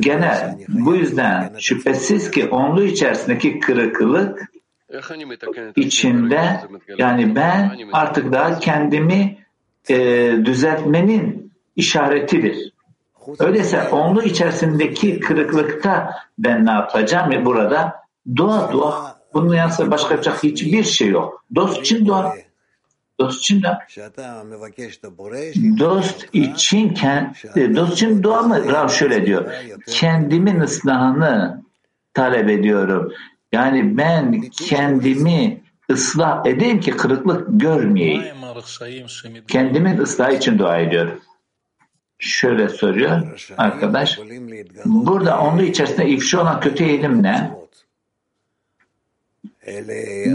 [0.00, 4.52] Gene bu yüzden şüphesiz ki onlu içerisindeki kırıklık
[5.76, 6.60] içinde
[6.98, 9.38] yani ben artık daha kendimi
[9.88, 9.96] e,
[10.44, 12.72] düzeltmenin işaretidir.
[13.38, 17.44] Öyleyse onlu içerisindeki kırıklıkta ben ne yapacağım?
[17.44, 17.94] Burada
[18.36, 19.15] dua dua.
[19.36, 21.44] Bunun yanında başka yapacak hiçbir şey yok.
[21.54, 22.34] Dost için dua.
[23.20, 23.68] Dost için de
[25.78, 26.94] dost için
[27.76, 28.72] dost için dua mı?
[28.72, 29.52] Rav şöyle diyor.
[29.86, 31.62] Kendimin ıslahını
[32.14, 33.12] talep ediyorum.
[33.52, 38.22] Yani ben kendimi ıslah edeyim ki kırıklık görmeyeyim.
[39.48, 41.20] Kendimin ıslahı için dua ediyorum.
[42.18, 43.22] Şöyle soruyor
[43.58, 44.18] arkadaş.
[44.84, 47.65] Burada onun içerisinde ifşa olan kötü eğilim ne?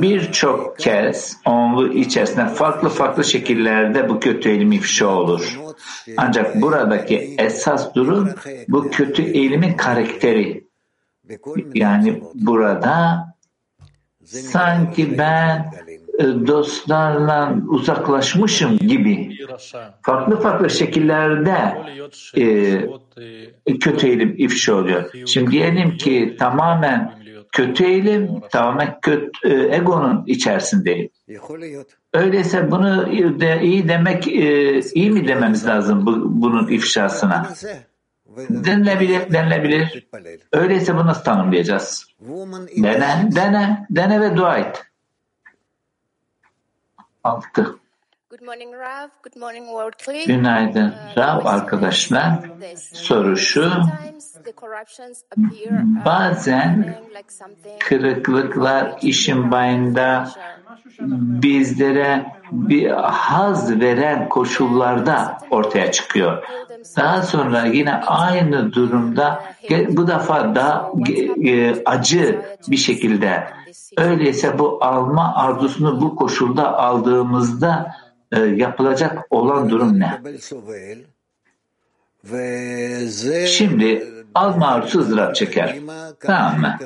[0.01, 5.59] Birçok kez onlu içerisinde farklı farklı şekillerde bu kötü eğilim ifşa olur.
[6.17, 8.29] Ancak buradaki esas durum
[8.67, 10.67] bu kötü eğilimin karakteri.
[11.73, 13.25] Yani burada
[14.23, 15.71] sanki ben
[16.47, 19.37] dostlarla uzaklaşmışım gibi
[20.01, 21.77] farklı farklı şekillerde
[22.37, 25.11] e, kötü eğilim ifşa oluyor.
[25.25, 27.20] Şimdi diyelim ki tamamen
[27.51, 31.09] kötü eğilim, tamamen kötü, e, egonun içerisindeyim.
[32.13, 37.49] Öyleyse bunu de, iyi demek, e, iyi mi dememiz lazım bu, bunun ifşasına?
[38.49, 40.07] Denilebilir, denilebilir.
[40.51, 42.07] Öyleyse bunu nasıl tanımlayacağız?
[42.83, 44.83] Dene, dene, dene ve dua et.
[47.23, 47.75] Altı.
[50.27, 52.39] Günaydın Rav arkadaşlar.
[52.93, 53.71] Soru şu.
[56.05, 56.95] Bazen
[57.79, 60.29] kırıklıklar işin bayında
[61.43, 66.43] bizlere bir haz veren koşullarda ortaya çıkıyor.
[66.97, 69.43] Daha sonra yine aynı durumda
[69.89, 70.91] bu defa daha
[71.85, 73.47] acı bir şekilde
[73.97, 77.95] öyleyse bu alma arzusunu bu koşulda aldığımızda
[78.31, 80.21] e, yapılacak olan durum ne?
[83.47, 85.77] Şimdi alma arzusu ızdırap çeker.
[86.19, 86.77] Tamam mı?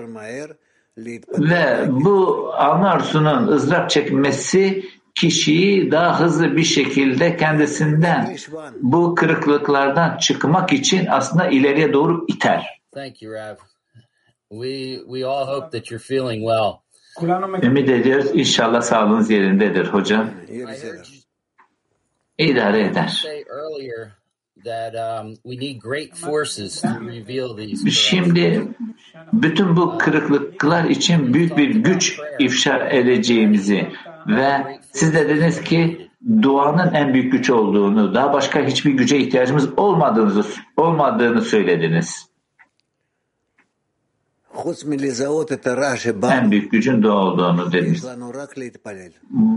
[1.39, 8.37] Ve bu alma arzusunun ızdırap çekmesi kişiyi daha hızlı bir şekilde kendisinden
[8.81, 12.81] bu kırıklıklardan çıkmak için aslında ileriye doğru iter.
[12.93, 13.55] Thank you, Rav.
[14.49, 16.85] We, we all hope that you're feeling well.
[17.63, 18.29] Ümit ediyoruz.
[18.33, 20.29] İnşallah sağlığınız yerindedir hocam.
[22.37, 23.25] İdare eder.
[27.91, 28.67] Şimdi
[29.33, 33.87] bütün bu kırıklıklar için büyük bir güç ifşa edeceğimizi
[34.27, 36.09] ve siz de dediniz ki
[36.41, 40.43] duanın en büyük güç olduğunu, daha başka hiçbir güce ihtiyacımız olmadığını,
[40.77, 42.34] olmadığını söylediniz.
[46.31, 48.01] En büyük gücün dua olduğunu demiş.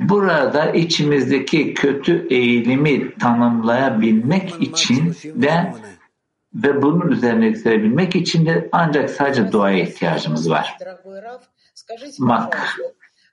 [0.08, 5.74] Burada içimizdeki kötü eğilimi tanımlayabilmek için de
[6.54, 10.76] ve bunun üzerine yükserebilmek için de ancak sadece duaya ihtiyacımız var.
[12.18, 12.78] Mak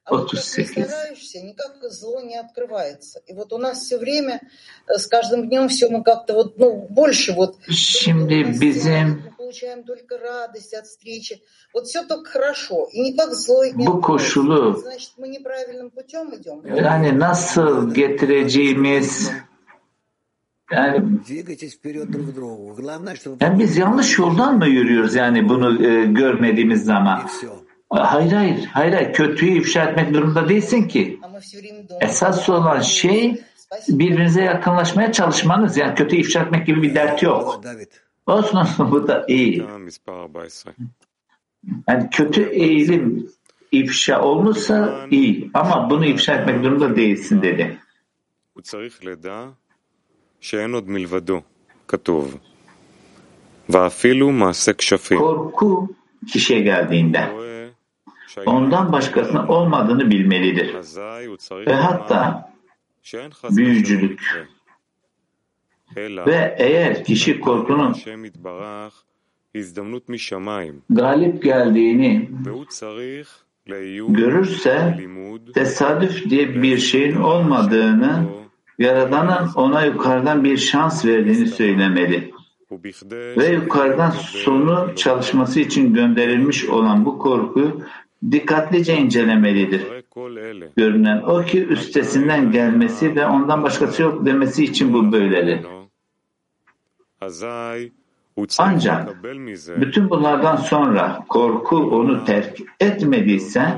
[0.05, 1.47] 38.
[1.47, 3.21] никак зло не открывается.
[3.25, 4.39] И вот у нас все время,
[4.87, 7.57] с каждым днем все мы как-то вот, ну, больше вот...
[7.67, 11.41] Şimdi bizim мы получаем только радость от встречи.
[11.73, 12.87] Вот все только хорошо.
[12.91, 16.61] И никак зло не bu koşulu Значит, мы неправильным путем идем.
[16.75, 19.31] yani nasıl getireceğimiz
[20.71, 21.19] yani,
[23.41, 27.21] yani biz yanlış yoldan mı yürüyoruz yani bunu e, görmediğimiz zaman?
[27.89, 29.13] Hayır hayır, hayır hayır.
[29.13, 31.19] Kötüyü ifşa etmek durumunda değilsin ki.
[32.01, 33.41] Esas olan şey
[33.89, 35.77] birbirinize yakınlaşmaya çalışmanız.
[35.77, 37.61] Yani kötü ifşa etmek gibi bir dert yok.
[38.27, 39.63] Olsun olsun bu da iyi.
[41.87, 43.29] Yani kötü eğilim
[43.71, 45.49] ifşa olmuşsa iyi.
[45.53, 47.77] Ama bunu ifşa etmek durumunda değilsin dedi.
[55.19, 55.95] Korku
[56.33, 57.44] kişiye geldiğinde
[58.45, 60.73] ondan başkasının olmadığını bilmelidir.
[61.67, 62.51] Ve hatta
[63.49, 64.47] büyücülük.
[65.97, 67.95] ve eğer kişi korkunun
[70.89, 72.29] galip geldiğini
[74.09, 74.99] görürse
[75.53, 78.25] tesadüf diye bir şeyin olmadığını
[78.79, 82.31] Yaradan'ın ona yukarıdan bir şans verdiğini söylemeli.
[83.11, 87.81] Ve yukarıdan sonu çalışması için gönderilmiş olan bu korku
[88.31, 89.81] dikkatlice incelemelidir.
[90.77, 95.59] Görünen o ki üstesinden gelmesi ve ondan başkası yok demesi için bu böyledir.
[98.57, 99.23] Ancak
[99.81, 103.77] bütün bunlardan sonra korku onu terk etmediyse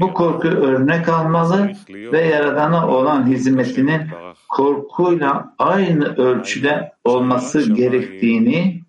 [0.00, 4.00] bu korku örnek almalı ve Yaradan'a olan hizmetinin
[4.48, 8.82] korkuyla aynı ölçüde olması gerektiğini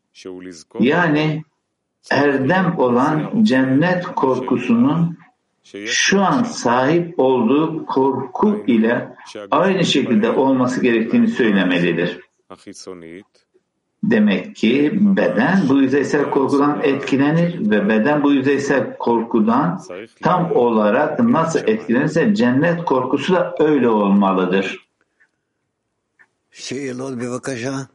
[0.80, 1.44] yani
[2.12, 5.18] erdem olan cennet korkusunun
[5.86, 9.16] şu an sahip olduğu korku ile
[9.52, 12.20] aynı şekilde olması gerektiğini söylemelidir.
[14.04, 19.82] Demek ki beden bu yüzeysel korkudan etkilenir ve beden bu yüzeysel korkudan
[20.22, 24.88] tam olarak nasıl etkilenirse cennet korkusu da öyle olmalıdır.
[26.52, 27.88] Şeyelot bevakaja.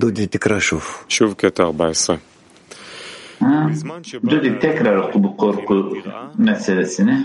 [0.00, 0.80] Dudi Tikraşov.
[1.08, 2.10] Şuvket 14.
[4.30, 5.96] Dudi tekrar oku bu korku
[6.38, 7.24] meselesini.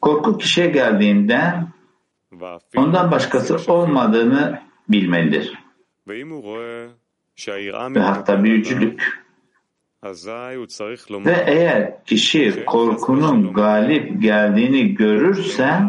[0.00, 1.54] Korku kişiye geldiğinde
[2.76, 5.58] ondan başkası olmadığını bilmelidir.
[7.94, 9.22] Ve hatta büyücülük.
[11.26, 15.80] Ve eğer kişi korkunun galip geldiğini görürse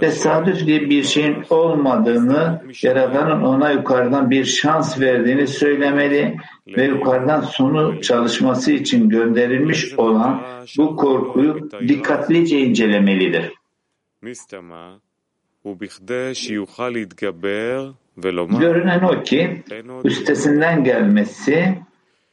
[0.00, 6.36] tesadüf diye bir şeyin olmadığını, Yaradan'ın ona yukarıdan bir şans verdiğini söylemeli
[6.68, 10.42] ve yukarıdan sonu çalışması için gönderilmiş olan
[10.78, 13.52] bu korkuyu dikkatlice incelemelidir.
[18.60, 19.62] Görünen o ki
[20.04, 21.78] üstesinden gelmesi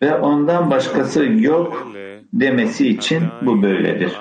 [0.02, 1.88] ve ondan başkası yok
[2.34, 4.12] demesi için bu böyledir.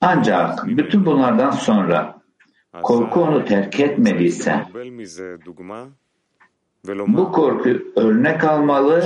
[0.00, 2.18] Ancak bütün bunlardan sonra
[2.82, 4.64] korku onu terk etmediyse
[6.88, 9.04] bu korku örnek almalı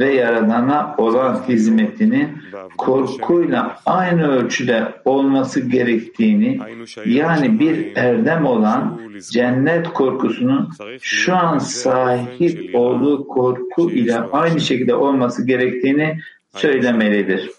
[0.00, 2.38] ve Yaradan'a olan hizmetinin
[2.78, 6.60] korkuyla aynı ölçüde olması gerektiğini
[7.04, 9.00] yani bir erdem olan
[9.32, 10.70] cennet korkusunun
[11.00, 16.18] şu an sahip olduğu korku ile aynı şekilde olması gerektiğini
[16.56, 17.50] söylemelidir.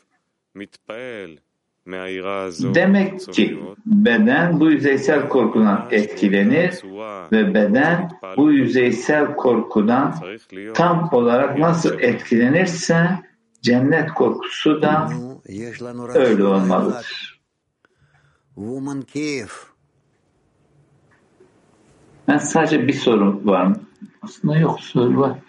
[2.76, 6.82] Demek ki beden bu yüzeysel korkudan etkilenir
[7.32, 10.16] ve beden bu yüzeysel korkudan
[10.74, 13.10] tam olarak nasıl etkilenirse
[13.62, 15.10] cennet korkusu da
[16.16, 17.40] öyle olmalıdır.
[22.28, 23.74] Ben sadece bir soru var.
[24.22, 25.40] Aslında yok soru var.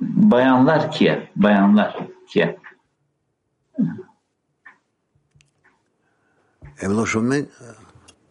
[0.00, 1.96] Bayanlar ki, bayanlar
[2.28, 2.56] ki.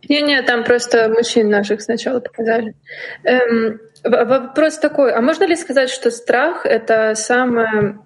[0.10, 2.76] Не-не, там просто мужчин наших сначала показали.
[3.24, 8.00] Эм, вопрос такой, а можно ли сказать, что страх— это самое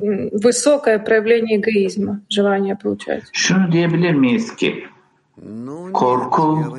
[0.00, 3.22] высокое проявление эгоизма, желание получать?
[3.32, 4.84] Şunu diyebilir miyiz ki
[5.92, 6.78] korku,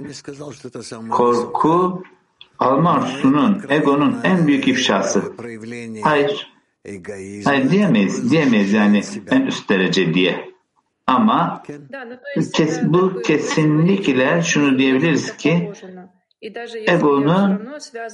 [1.09, 2.03] korku
[2.59, 5.23] alma arzusunun, egonun en büyük ifşası.
[6.01, 6.53] Hayır.
[7.45, 9.01] Hayır diyemeyiz, diyemeyiz yani
[9.31, 10.52] en üst derece diye.
[11.07, 11.63] Ama
[12.53, 15.71] kes, bu kesinlikle şunu diyebiliriz ki
[16.87, 17.67] egonun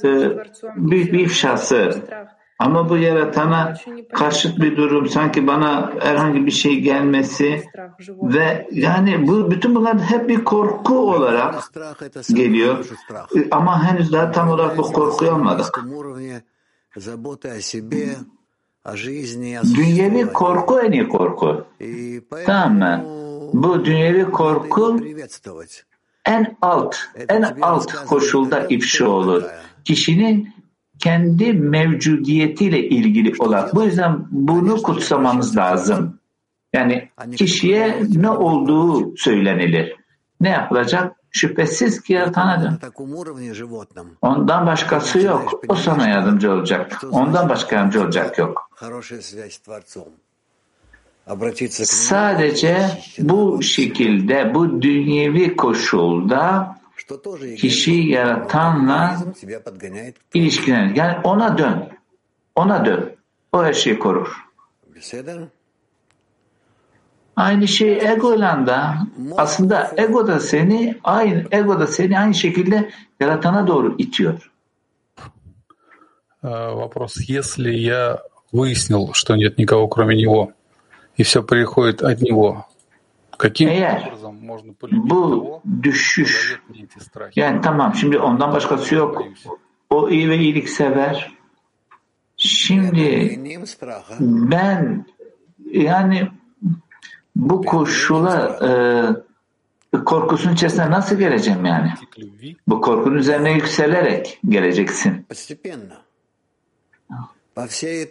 [0.05, 0.37] e,
[0.75, 1.91] büyük bir ifşası.
[2.59, 3.73] Ama bu yaratana
[4.13, 7.63] karşıt bir durum, sanki bana herhangi bir şey gelmesi
[8.21, 11.55] ve yani bu bütün bunlar hep bir korku olarak
[12.33, 12.85] geliyor.
[13.51, 15.79] Ama henüz daha tam olarak bu korkuyu almadık.
[19.75, 21.65] Dünyevi korku en iyi korku.
[22.45, 23.03] Tamam mı?
[23.53, 24.99] Bu dünyevi korku
[26.25, 26.95] en alt,
[27.29, 29.43] en alt koşulda ifşa olur.
[29.85, 30.53] Kişinin
[30.99, 33.69] kendi mevcudiyetiyle ilgili olan.
[33.73, 36.19] Bu yüzden bunu kutsamamız lazım.
[36.73, 39.95] Yani kişiye ne olduğu söylenilir.
[40.41, 41.15] Ne yapılacak?
[41.31, 42.77] Şüphesiz ki yaratana.
[44.21, 45.61] Ondan başkası yok.
[45.67, 47.01] O sana yardımcı olacak.
[47.11, 48.68] Ondan başka yardımcı olacak yok.
[51.84, 56.76] Sadece bu şekilde, bu dünyevi koşulda
[57.56, 59.18] kişi yaratanla
[60.34, 60.96] ilişkilenir.
[60.96, 61.88] Yani ona dön.
[62.54, 63.16] Ona dön.
[63.52, 64.44] O her şeyi korur.
[67.36, 68.98] Aynı şey egoyla da
[69.36, 72.90] aslında ego da seni aynı ego da seni aynı şekilde
[73.20, 74.50] yaratana doğru itiyor.
[76.44, 77.16] Вопрос.
[77.28, 78.18] Если я
[78.52, 80.52] выяснил, что нет никого кроме него,
[81.16, 82.66] и все приходит от него,
[83.36, 87.40] каким Eğer образом можно полюбить bu того, düşüş кто дает мне эти страхи?
[87.40, 89.24] yani tamam şimdi ondan başkası yok.
[89.90, 91.32] O iyi ve iyilik sever.
[92.36, 93.40] Şimdi
[94.20, 95.06] ben
[95.70, 96.28] yani
[97.36, 98.70] bu koşula e,
[100.04, 101.92] korkusun içerisine nasıl geleceğim yani?
[102.68, 105.26] Bu korkunun üzerine yükselerek geleceksin.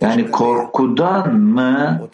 [0.01, 2.09] Yani korkudan mı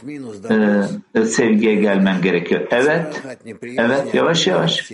[1.14, 2.66] e, sevgiye gelmem gerekiyor?
[2.70, 3.22] Evet,
[3.78, 4.90] evet yavaş yavaş.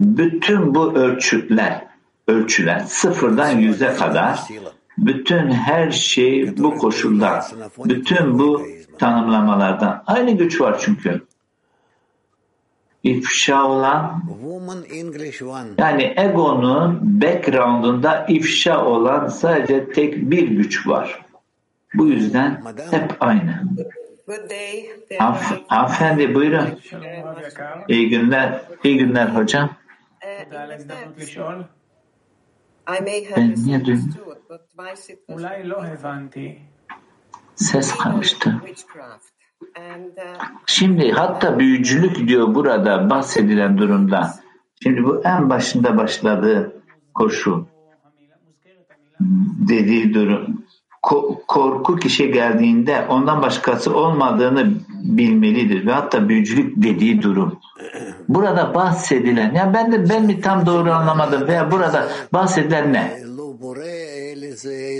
[0.00, 1.86] Bütün bu ölçütler,
[2.28, 4.40] ölçüler sıfırdan yüze kadar
[4.98, 7.44] bütün her şey bu koşulda,
[7.84, 8.66] bütün bu
[8.98, 10.02] tanımlamalardan.
[10.06, 11.22] Aynı güç var çünkü.
[13.02, 14.22] İfşa olan
[15.78, 21.24] yani egonun background'unda ifşa olan sadece tek bir güç var.
[21.94, 23.62] Bu yüzden hep aynı.
[25.18, 26.80] Hanf hanımefendi buyurun.
[27.88, 28.62] İyi günler.
[28.84, 29.70] İyi günler hocam.
[33.36, 34.14] Ben niye duymuyorum?
[37.54, 38.54] Ses karıştı.
[40.66, 44.34] Şimdi hatta büyücülük diyor burada bahsedilen durumda.
[44.82, 46.72] Şimdi bu en başında başladığı
[47.14, 47.66] koşu
[49.68, 50.64] dediği durum.
[51.02, 54.72] Ko- korku kişi geldiğinde ondan başkası olmadığını
[55.04, 57.58] bilmelidir ve hatta büyücülük dediği durum.
[58.28, 63.20] Burada bahsedilen, yani ben de ben mi tam doğru anlamadım veya burada bahsedilen ne?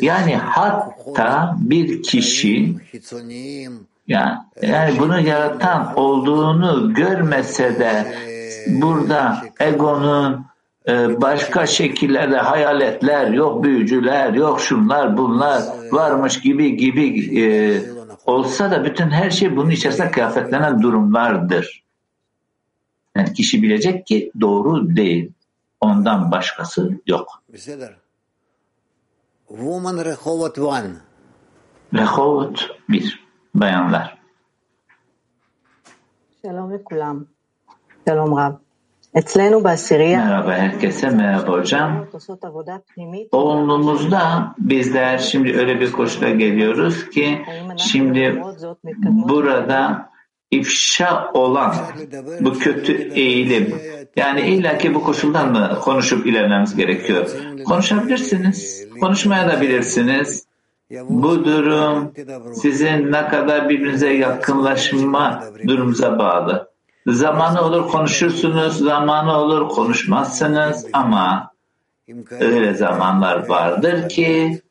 [0.03, 2.75] Yani hatta bir kişi
[4.09, 8.15] yani, yani bunu yaratan olduğunu görmese de
[8.67, 10.47] burada egonun
[11.23, 17.45] başka şekillerde hayaletler, yok büyücüler, yok şunlar bunlar varmış gibi gibi e,
[18.27, 21.85] olsa da bütün her şey bunun içerisinde kıyafetlenen durumlardır.
[23.17, 25.33] Yani kişi bilecek ki doğru değil.
[25.81, 27.43] Ondan başkası yok.
[31.95, 33.28] Rehovot bir.
[33.58, 34.18] Bayanlar.
[36.44, 37.24] שלום לכולם.
[38.06, 38.54] שלום רב.
[39.18, 42.06] אצלנו בעשירייה Merhaba herkese, merhaba hocam.
[43.32, 47.46] Oğlumuzda bizler şimdi öyle bir koşula geliyoruz ki
[47.78, 48.42] şimdi
[49.04, 50.10] burada
[50.52, 51.76] ifşa olan
[52.42, 53.76] bu kötü eğilim
[54.16, 57.30] yani illaki bu koşuldan mı konuşup ilerlememiz gerekiyor?
[57.66, 60.47] Konuşabilirsiniz, konuşmaya da bilirsiniz.
[60.91, 62.13] Bu durum
[62.55, 66.71] sizin ne kadar birbirinize yakınlaşma durumunuza bağlı.
[67.07, 71.51] Zamanı olur konuşursunuz, zamanı olur konuşmazsınız ama
[72.41, 74.63] öyle zamanlar vardır ki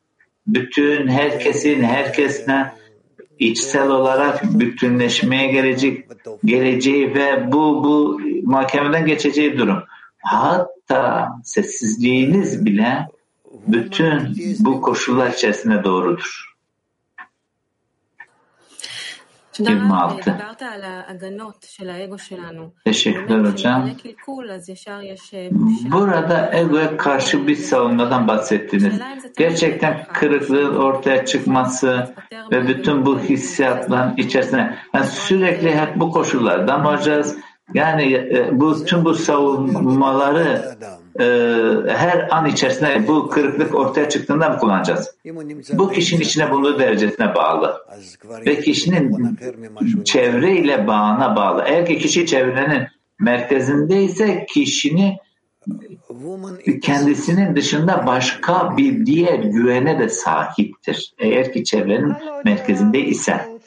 [0.47, 2.73] bütün herkesin herkesle
[3.39, 6.07] içsel olarak bütünleşmeye gelecek,
[6.45, 9.83] geleceği ve bu bu mahkemeden geçeceği durum.
[10.17, 13.07] Hatta sessizliğiniz bile
[13.67, 16.57] bütün bu koşullar içerisinde doğrudur.
[19.59, 20.37] 26.
[22.83, 23.89] Teşekkürler hocam.
[25.91, 28.93] Burada egoya karşı bir savunmadan bahsettiniz.
[29.37, 32.15] Gerçekten kırıklığın ortaya çıkması
[32.51, 37.37] ve bütün bu hissiyatların içerisine yani sürekli hep bu koşullardan olacağız.
[37.73, 40.77] Yani bu tüm bu savunmaları
[41.19, 41.23] e,
[41.87, 45.15] her an içerisinde bu kırıklık ortaya çıktığında mı kullanacağız?
[45.73, 47.85] Bu kişinin içine bulunduğu derecesine bağlı.
[48.45, 49.37] Ve kişinin
[50.03, 51.63] çevreyle bağına bağlı.
[51.67, 52.87] Eğer ki kişi çevrenin
[53.19, 55.17] merkezindeyse kişinin
[56.81, 61.13] kendisinin dışında başka bir diğer güvene de sahiptir.
[61.17, 62.13] Eğer ki çevrenin
[62.45, 63.59] merkezinde ise.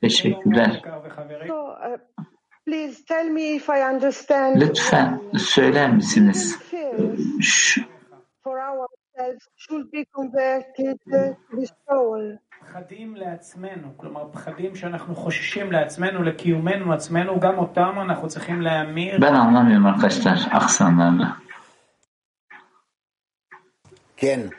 [0.00, 0.82] Teşekkürler.
[4.59, 6.59] Lütfen söyler misiniz?
[7.41, 7.81] Şu,
[12.61, 19.19] פחדים לעצמנו, כלומר פחדים שאנחנו חוששים לעצמנו, לקיומנו עצמנו, גם אותם אנחנו צריכים להמיר.
[19.19, 21.37] Ben anlamıyorum arkadaşlar aksanlarla.
[24.17, 24.49] Ken.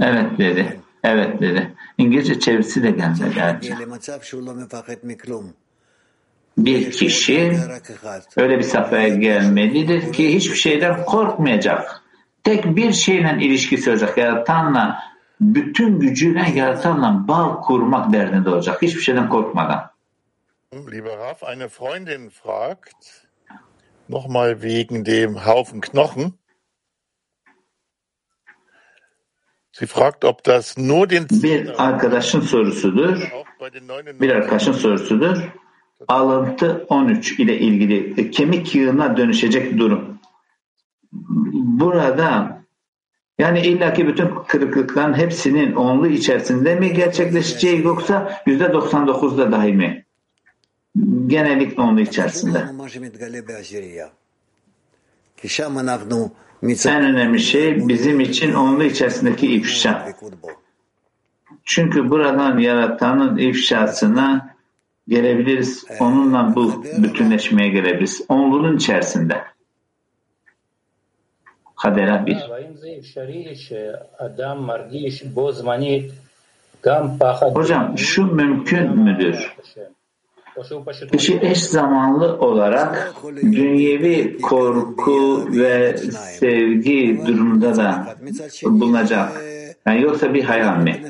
[0.00, 0.80] Evet dedi.
[1.04, 1.74] Evet dedi.
[1.98, 3.72] İngilizce çevirisi de geldi gerçi.
[6.57, 7.57] Bir kişi
[8.37, 12.01] öyle bir safhaya gelmelidir ki hiçbir şeyden korkmayacak.
[12.43, 14.17] Tek bir şeyle ilişkisi olacak.
[14.17, 14.99] Yaratanla
[15.41, 18.81] bütün gücüyle yaratanla bağ kurmak derdinde olacak.
[18.81, 19.95] Hiçbir şeyden korkmadan.
[20.91, 23.25] Lieber Raf, eine Freundin fragt,
[24.09, 26.33] nochmal wegen dem Haufen Knochen.
[29.71, 33.31] Sie fragt, ob das nur den bir arkadaşın sorusudur.
[34.21, 35.37] Bir arkadaşın sorusudur.
[36.07, 40.19] Alıntı 13 ile ilgili kemik yığına dönüşecek durum.
[41.53, 42.55] Burada
[43.39, 50.05] Yani illaki bütün kırıklıkların hepsinin onlu içerisinde mi gerçekleşeceği yoksa yüzde 99'da dahi mi?
[51.27, 52.65] Genellikle onlu içerisinde.
[56.85, 60.13] En önemli şey bizim için onlu içerisindeki ifşa.
[61.63, 64.54] Çünkü buradan yaratanın ifşasına
[65.07, 65.85] gelebiliriz.
[65.99, 68.21] Onunla bu bütünleşmeye gelebiliriz.
[68.29, 69.37] Onlunun içerisinde.
[71.75, 72.37] Kadera bir.
[77.53, 79.55] Hocam şu mümkün müdür?
[81.11, 85.97] Kişi eş zamanlı olarak dünyevi korku ve
[86.39, 88.15] sevgi durumunda da
[88.63, 89.45] bulunacak.
[89.87, 91.01] Yani yoksa bir hayal mi?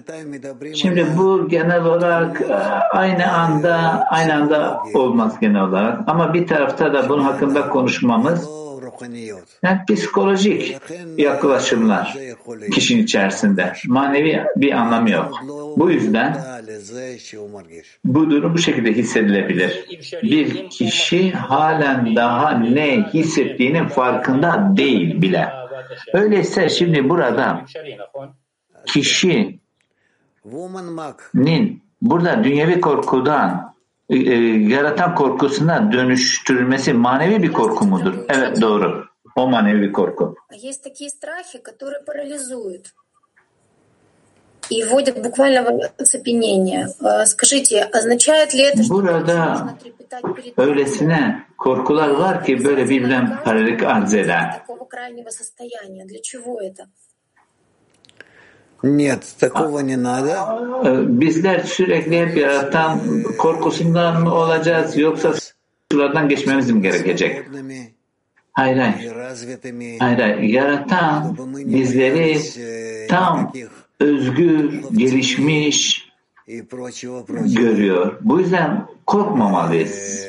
[0.76, 2.53] Şimdi bu genel olarak e,
[2.97, 5.99] aynı anda aynı anda olmaz genel olarak.
[6.07, 8.49] Ama bir tarafta da bunun hakkında konuşmamız
[9.63, 10.78] yani psikolojik
[11.17, 12.17] yaklaşımlar
[12.73, 13.73] kişinin içerisinde.
[13.88, 15.39] Manevi bir anlamı yok.
[15.78, 16.38] Bu yüzden
[18.05, 19.86] bu durum bu şekilde hissedilebilir.
[20.23, 25.49] Bir kişi halen daha ne hissettiğinin farkında değil bile.
[26.13, 27.65] Öyleyse şimdi burada
[28.86, 29.61] kişinin
[32.03, 33.74] burada dünyevi korkudan
[34.09, 34.34] e, e,
[34.68, 38.14] yaratan korkusuna dönüştürülmesi manevi bir korku mudur?
[38.28, 39.05] Evet doğru.
[39.36, 40.34] O manevi bir korku.
[40.62, 42.92] Есть такие страхи, которые парализуют
[44.70, 46.88] и вводят буквально в оцепенение.
[47.26, 49.76] Скажите, означает ли это, что Burada
[50.57, 54.62] öylesine korkular var ki böyle birbirinden paralel arz eder.
[54.66, 56.05] такого крайнего состояния?
[56.07, 56.86] Для чего это?
[61.07, 62.99] Bizler sürekli hep yaratan
[63.38, 65.33] korkusundan mı olacağız yoksa
[65.91, 67.45] sulardan geçmemiz mi gerekecek?
[68.51, 68.95] Hayır hayır.
[69.99, 70.38] Hayır hayır.
[70.39, 72.39] Yaratan bizleri
[73.09, 73.53] tam
[73.99, 76.09] özgür, gelişmiş
[77.55, 78.17] görüyor.
[78.21, 80.25] Bu yüzden korkmamalıyız.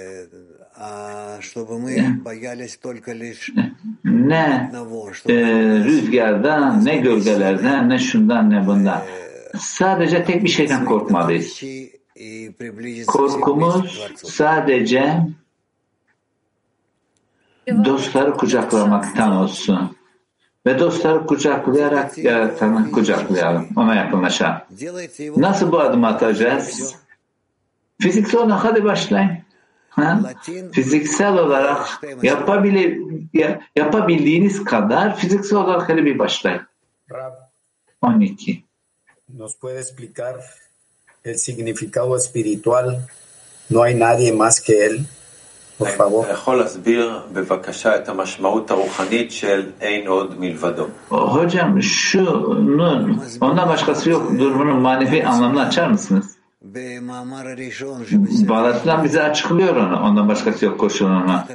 [4.04, 4.70] Ne
[5.28, 5.34] e,
[5.84, 9.02] rüzgardan, ne gölgelerden, ne şundan, ne bundan.
[9.58, 11.62] Sadece tek bir şeyden korkmalıyız.
[13.06, 15.20] Korkumuz sadece
[17.84, 19.96] dostları kucaklamaktan olsun.
[20.66, 23.68] Ve dostları kucaklayarak yaratanı kucaklayalım.
[23.76, 24.60] Ona yakınlaşalım.
[25.36, 26.96] Nasıl bu adımı atacağız?
[28.00, 29.45] Fiziksel olarak hadi başlayın.
[29.96, 30.20] Ha?
[30.72, 32.98] Fiziksel olarak yapabile,
[33.76, 36.60] yapabildiğiniz kadar fiziksel olarak hadi bir başlayın.
[38.02, 38.62] 12.
[39.38, 40.36] ¿Nos puede explicar
[41.24, 43.00] el significado espiritual?
[43.70, 45.04] No hay nadie más que él.
[45.78, 46.24] Por favor.
[51.08, 56.35] Hocam şunun ondan başkası yok durumunun manevi anlamını açar mısınız?
[58.48, 60.00] Bağlatılan bize açıklıyor onu.
[60.02, 61.46] Ondan başkası yok koşuluna.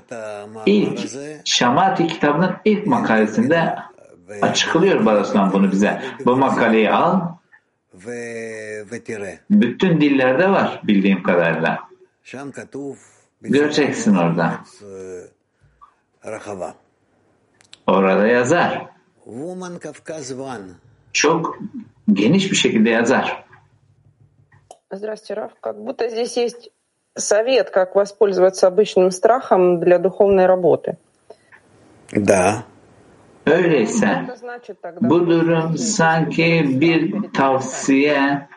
[0.65, 0.99] İlk
[1.45, 3.75] Şamati kitabının ilk makalesinde
[4.41, 6.01] açıklıyor Bağlatılan bunu bize.
[6.25, 7.21] Bu makaleyi al.
[9.49, 11.79] Bütün dillerde var bildiğim kadarıyla.
[13.41, 14.59] Göreceksin orada.
[17.87, 18.85] Orada yazar.
[21.13, 21.59] Çok
[22.13, 23.43] geniş bir şekilde yazar.
[24.91, 25.51] Здравствуйте, Раф.
[25.61, 26.69] Как будто здесь есть
[27.15, 30.97] совет, как воспользоваться обычным страхом для духовной работы.
[32.11, 32.65] Да.
[33.45, 34.27] Öyleyse
[35.01, 38.47] bu durum sanki bir tavsiye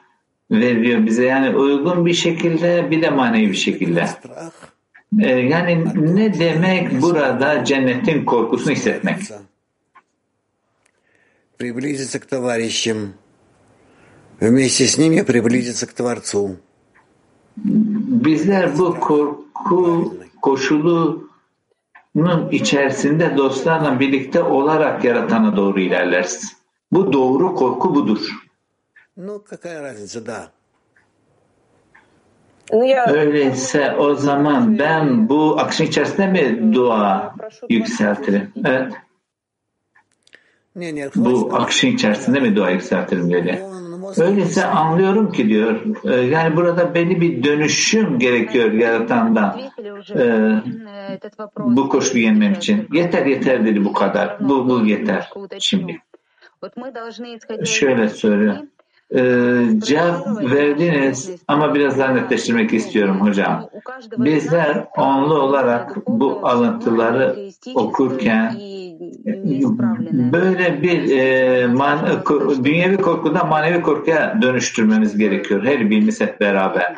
[0.50, 1.24] veriyor bize.
[1.24, 4.04] Yani uygun bir şekilde bir de manevi bir şekilde.
[5.52, 9.16] Yani ne demek burada cennetin korkusunu hissetmek?
[11.58, 13.14] Приблизиться к товарищам,
[14.43, 16.57] вместе с ними приблизиться к Творцу.
[17.55, 21.29] Bizler bu korku koşulunun
[22.51, 26.55] içerisinde dostlarla birlikte olarak yaratana doğru ilerleriz.
[26.91, 28.49] Bu doğru korku budur.
[29.17, 30.51] Ну, какая разница, да.
[33.11, 37.35] Öyleyse o zaman ben bu akışın içerisinde mi dua
[37.69, 38.51] yükseltirim?
[38.65, 38.93] Evet.
[41.15, 43.63] Bu akışın içerisinde mi dua yükseltirim dedi.
[44.18, 45.80] Öyleyse anlıyorum ki diyor.
[46.24, 49.60] Yani burada belli bir dönüşüm gerekiyor yaratandan.
[50.16, 50.62] Ee,
[51.58, 52.88] bu koşulu yenmem için.
[52.92, 54.36] Yeter yeter dedi bu kadar.
[54.40, 55.98] Bu, bu yeter şimdi.
[57.66, 58.56] Şöyle söylüyor.
[59.14, 63.68] Ee, cevap verdiniz ama biraz daha netleştirmek istiyorum hocam.
[64.18, 68.54] Bizler onlu olarak bu alıntıları okurken
[70.32, 71.98] böyle bir e, man,
[72.64, 75.64] dünyevi korkudan manevi korkuya dönüştürmemiz gerekiyor.
[75.64, 76.96] Her birimiz hep beraber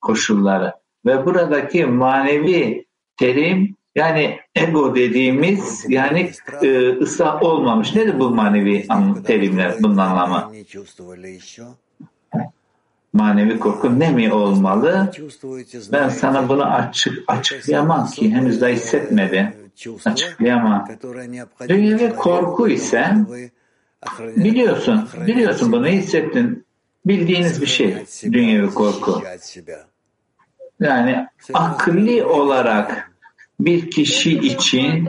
[0.00, 0.72] koşulları.
[1.06, 2.86] Ve buradaki manevi
[3.16, 6.30] terim yani ego dediğimiz yani
[6.62, 7.94] e, ıslah olmamış.
[7.94, 8.86] Nedir bu manevi
[9.26, 10.52] terimler, bunun anlamı?
[13.12, 15.12] Manevi korku ne mi olmalı?
[15.92, 18.30] Ben sana bunu açık, açıklayamam ki.
[18.30, 19.54] Henüz daha hissetmedi.
[20.04, 20.88] Açıklayamam.
[21.68, 23.12] Dünyevi korku ise
[24.20, 26.64] biliyorsun, biliyorsun bunu hissettin.
[27.06, 29.22] Bildiğiniz bir şey dünyevi korku.
[30.80, 33.07] Yani akılli olarak
[33.60, 35.08] bir kişi için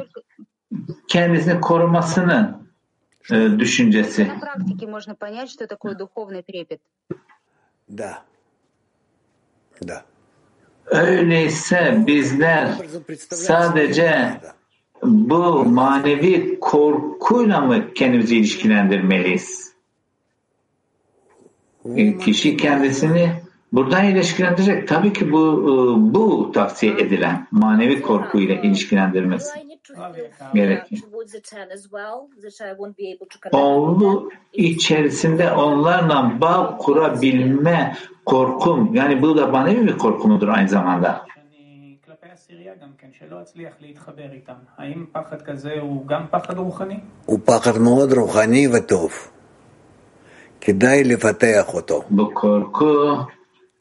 [1.07, 2.69] kendisini korumasının
[3.31, 4.31] e, düşüncesi.
[7.97, 8.23] Da.
[9.87, 10.05] Da.
[10.85, 12.71] Öyleyse bizler
[13.29, 14.39] sadece
[15.03, 19.73] bu manevi korkuyla mı kendimizi ilişkilendirmeliyiz?
[22.25, 24.88] Kişi kendisini buradan ilişkilendirecek.
[24.88, 25.72] Tabii ki bu e,
[26.14, 29.50] bu tavsiye edilen manevi korkuyla ilişkilendirmesi
[30.54, 31.04] gerekir.
[33.52, 41.24] Onlu içerisinde onlarla bağ kurabilme korkum yani bu da manevi bir korku mudur aynı zamanda?
[47.26, 49.12] הוא פחד מאוד רוחני וטוב.
[50.60, 52.02] כדאי לפתח אותו.
[52.10, 52.34] Bu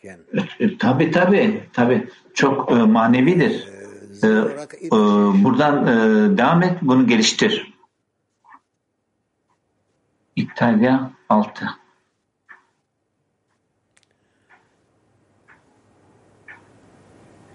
[0.04, 0.22] yani.
[0.60, 3.68] E, tabi tabi tabi çok e, manevidir.
[4.22, 4.30] E, e,
[4.86, 4.90] e,
[5.44, 7.72] buradan e, devam et bunu geliştir.
[10.36, 11.64] İtalya 6.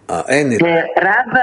[0.09, 0.43] Uh, e,
[1.01, 1.33] Rav,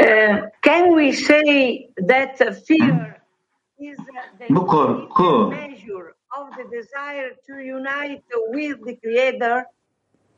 [0.00, 2.36] uh, can we say that
[2.66, 3.22] fear
[3.78, 3.96] is
[4.38, 4.48] the
[5.48, 9.64] measure of the desire to unite with the Creator?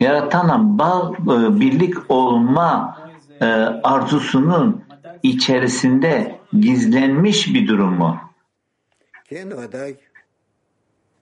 [0.00, 2.98] yaratanla bağ, e, birlik olma
[3.40, 3.44] e,
[3.82, 4.84] arzusunun
[5.22, 8.20] içerisinde gizlenmiş bir durum mu?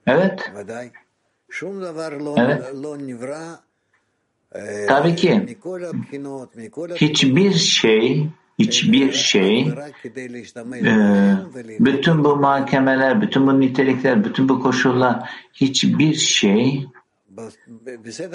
[0.07, 0.51] Evet.
[2.37, 2.63] Evet.
[4.87, 5.57] Tabii ki
[6.95, 11.35] hiçbir şey hiçbir şey e,
[11.79, 16.85] bütün bu mahkemeler, bütün bu nitelikler, bütün bu koşullar hiçbir şey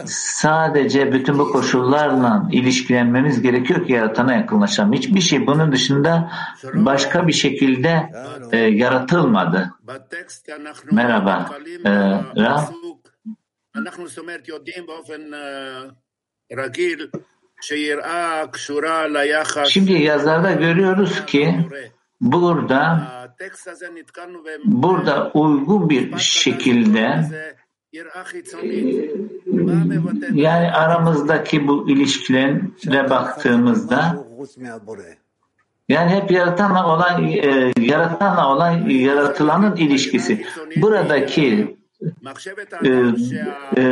[0.07, 4.92] Sadece bütün bu koşullarla ilişkilenmemiz gerekiyor ki yaratana yakınlaşalım.
[4.92, 6.32] Hiçbir şey bunun dışında
[6.74, 8.12] başka bir şekilde
[8.53, 9.74] e, yaratılmadı.
[10.92, 11.51] Merhaba.
[11.84, 11.90] E,
[12.42, 12.61] Rab.
[19.64, 21.68] Şimdi yazlarda görüyoruz ki
[22.20, 23.09] burada
[24.64, 27.24] burada uygun bir şekilde
[30.32, 34.24] yani aramızdaki bu ilişkilere baktığımızda
[35.89, 40.47] yani hep yaratanla olan e, yaratanla olan yaratılanın ilişkisi.
[40.76, 41.76] Buradaki
[42.84, 42.89] e,
[43.76, 43.82] e,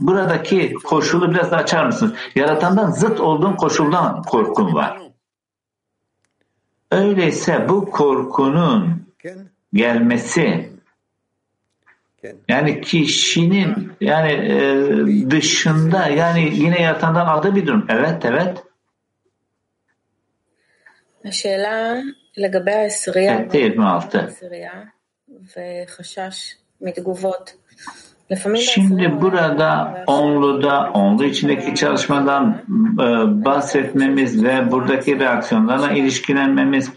[0.00, 2.12] buradaki koşulu biraz daha açar mısınız?
[2.34, 4.98] Yaratandan zıt olduğun koşuldan korkun var.
[6.90, 9.06] Öyleyse bu korkunun
[9.72, 10.69] gelmesi
[12.47, 17.85] yani kişinin yani e, dışında yani yine yaratandan aldığı bir durum.
[17.89, 18.57] Evet evet.
[21.25, 22.01] השאלה
[22.37, 24.19] לגבי העשירייה, Evet, değil mi altı?
[24.19, 24.83] העשירייה
[25.55, 27.55] וחשש מתגובות.
[28.56, 32.62] Şimdi burada onluda, onlu içindeki çalışmadan
[32.94, 33.04] e,
[33.44, 36.92] bahsetmemiz ve buradaki reaksiyonlarla ilişkilenmemiz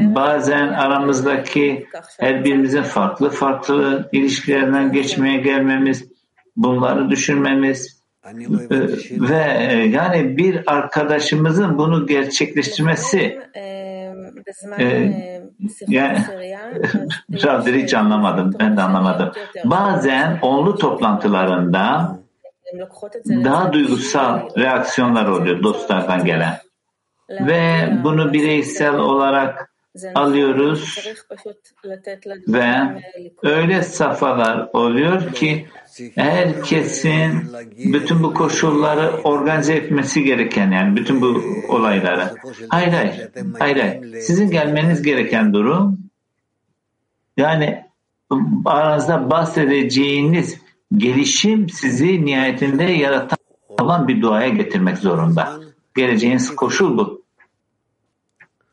[0.00, 1.86] bazen aramızdaki
[2.20, 6.08] her birimizin farklı farklı ilişkilerden geçmeye gelmemiz,
[6.56, 8.34] bunları düşünmemiz e,
[9.10, 13.38] ve e, yani bir arkadaşımızın bunu gerçekleştirmesi
[15.88, 16.18] yani,
[17.44, 18.54] Rabdir hiç anlamadım.
[18.60, 19.32] Ben de anlamadım.
[19.64, 22.16] Bazen onlu toplantılarında
[23.26, 26.58] daha duygusal reaksiyonlar oluyor dostlardan gelen.
[27.30, 29.69] Ve bunu bireysel olarak
[30.14, 31.08] alıyoruz
[32.48, 32.74] ve
[33.42, 35.68] öyle safhalar oluyor ki
[36.14, 37.32] herkesin
[37.92, 42.34] bütün bu koşulları organize etmesi gereken yani bütün bu olayları.
[42.68, 43.28] Hayır hayır,
[43.58, 44.20] hayır, hayır.
[44.20, 45.98] Sizin gelmeniz gereken durum
[47.36, 47.84] yani
[48.64, 50.58] aranızda bahsedeceğiniz
[50.96, 53.38] gelişim sizi nihayetinde yaratan
[53.68, 55.60] olan bir duaya getirmek zorunda.
[55.96, 57.22] Geleceğiniz koşul bu.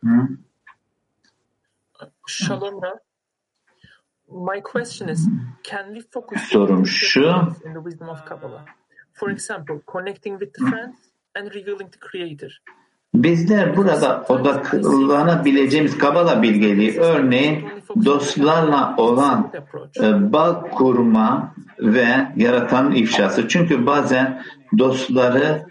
[0.03, 0.27] Hı?
[2.27, 2.99] Shalom Rav.
[4.29, 5.27] My question is,
[5.63, 7.19] can we focus Sorum şu.
[7.65, 8.65] in the wisdom of Kabbalah?
[9.13, 10.97] For example, connecting with the friends
[11.35, 12.51] and revealing the Creator.
[13.13, 17.65] Bizler burada odaklanabileceğimiz Kabala bilgeliği örneğin
[18.05, 19.51] dostlarla olan
[20.01, 23.47] e, bağ kurma ve yaratan ifşası.
[23.47, 24.43] Çünkü bazen
[24.77, 25.65] dostları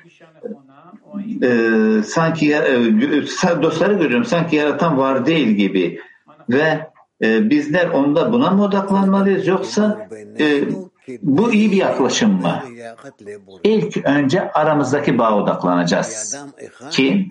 [1.42, 6.00] e, sanki e, dostları görüyorum sanki yaratan var değil gibi
[6.50, 6.90] ve
[7.22, 10.08] e, bizler onda buna mı odaklanmalıyız yoksa
[10.40, 10.62] e,
[11.22, 12.62] bu iyi bir yaklaşım mı?
[13.64, 16.38] İlk önce aramızdaki bağa odaklanacağız
[16.90, 17.30] ki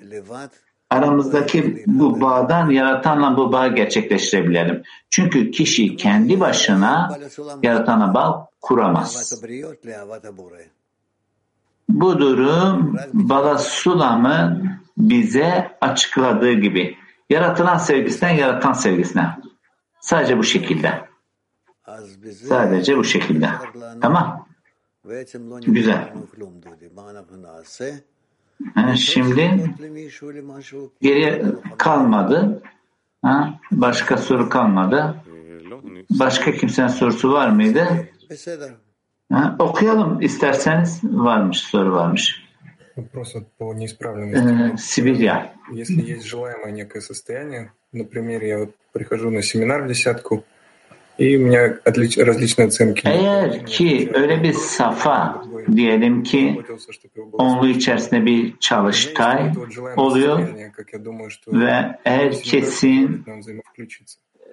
[0.90, 4.84] aramızdaki bu bağdan yaratanla bu bağı gerçekleştirebilelim.
[5.10, 7.20] Çünkü kişi kendi başına
[7.64, 9.42] yaratana bağ kuramaz.
[11.90, 16.98] Bu durum Bala Sulam'ın bize açıkladığı gibi
[17.30, 19.38] yaratılan sevgisinden yaratan sevgisine.
[20.00, 21.02] Sadece bu şekilde.
[22.48, 23.50] Sadece bu şekilde.
[24.02, 24.48] Tamam.
[25.74, 26.14] Güzel.
[28.98, 29.72] Şimdi
[31.02, 31.46] geriye
[31.78, 32.62] kalmadı.
[33.22, 35.16] Ha, başka soru kalmadı.
[36.10, 37.88] Başka kimsenin sorusu var mıydı?
[39.32, 41.00] Ha, okuyalım isterseniz.
[41.04, 42.45] Varmış, soru varmış.
[42.97, 44.75] Вопрос по неисправленности.
[44.75, 45.53] Ee, Sibirya.
[45.73, 50.45] Если есть желаемое некое состояние, например, я вот прихожу на семинар в десятку,
[51.21, 53.07] и у меня отлич, различные оценки.
[53.07, 55.45] Eğer ki öyle bir safa
[55.77, 56.63] diyelim ki
[57.33, 59.53] onlu içerisinde bir çalıştay
[59.97, 60.49] oluyor
[61.49, 63.25] ve herkesin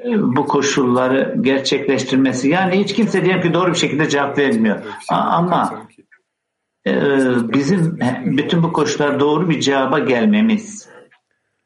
[0.05, 6.00] bu koşulları gerçekleştirmesi yani hiç kimse diyelim ki doğru bir şekilde cevap vermiyor ama e,
[7.54, 10.92] bizim bütün bu koşullar doğru bir cevaba gelmemiz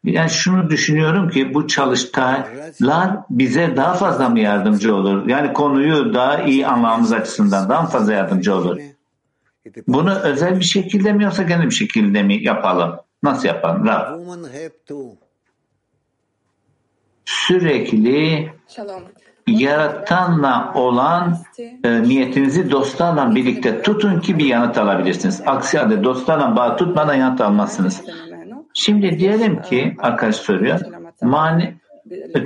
[0.07, 5.29] yani şunu düşünüyorum ki bu çalıştaylar bize daha fazla mı yardımcı olur?
[5.29, 8.79] Yani konuyu daha iyi anlamamız açısından daha fazla yardımcı olur.
[9.89, 12.97] Bunu özel bir şekilde mi yoksa genel bir şekilde mi yapalım?
[13.23, 13.87] Nasıl yapalım?
[13.87, 14.21] Rab.
[17.25, 18.51] Sürekli
[19.47, 21.37] yaratanla olan
[21.85, 25.43] e, niyetinizi dostlarla birlikte tutun ki bir yanıt alabilirsiniz.
[25.47, 28.03] Aksi halde dostlarla bağ tutmadan yanıt almazsınız.
[28.75, 30.81] Şimdi diyelim ki arkadaş soruyor
[31.23, 31.75] mani,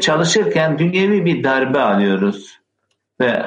[0.00, 2.58] çalışırken dünyevi bir darbe alıyoruz
[3.20, 3.42] ve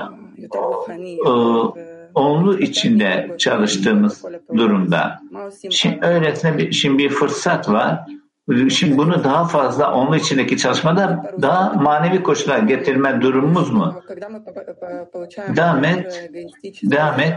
[1.26, 1.76] o,
[2.16, 4.26] onlu içinde çalıştığımız
[4.58, 5.22] durumda.
[5.70, 8.00] Şimdi öylesine bir, şimdi bir fırsat var.
[8.70, 14.02] Şimdi bunu daha fazla onun içindeki çalışmada daha manevi koşullar getirme durumumuz mu?
[15.56, 16.30] Devam et.
[16.84, 17.34] Devam et.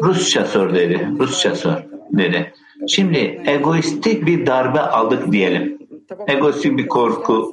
[0.00, 1.08] Rusça sor dedi.
[1.18, 2.52] Rusça sor dedi.
[2.88, 5.78] Şimdi egoistik bir darbe aldık diyelim.
[6.28, 7.52] Egoistik bir korku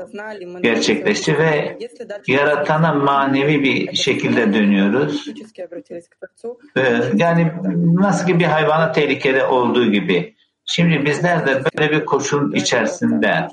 [0.62, 1.78] gerçekleşti ve
[2.28, 5.28] yaratana manevi bir şekilde dönüyoruz.
[7.16, 7.52] Yani
[7.94, 10.36] nasıl ki bir hayvana tehlikede olduğu gibi.
[10.72, 13.48] Şimdi bizler de böyle bir koşulun içerisinde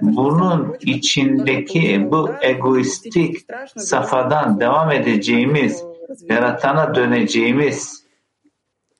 [0.00, 3.36] bunun içindeki bu egoistik
[3.76, 5.84] safadan devam edeceğimiz,
[6.28, 8.04] yaratana döneceğimiz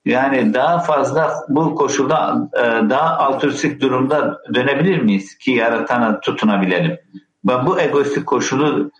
[0.04, 2.48] yani daha fazla bu koşulda
[2.90, 6.98] daha altruistik durumda dönebilir miyiz ki yaratana tutunabilelim?
[7.48, 8.90] Ve bu egoistik koşulu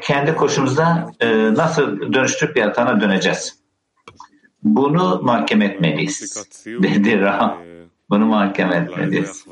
[0.00, 1.10] kendi koşumuzda
[1.56, 3.58] nasıl dönüştürüp yaratana döneceğiz?
[4.62, 6.46] Bunu mahkeme etmeliyiz.
[6.66, 7.58] Dedi Ram.
[8.14, 9.44] Bunu mahkeme etmeliyiz.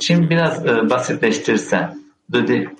[0.00, 1.98] Şimdi biraz e, basitleştirsen.
[2.32, 2.70] Dudi.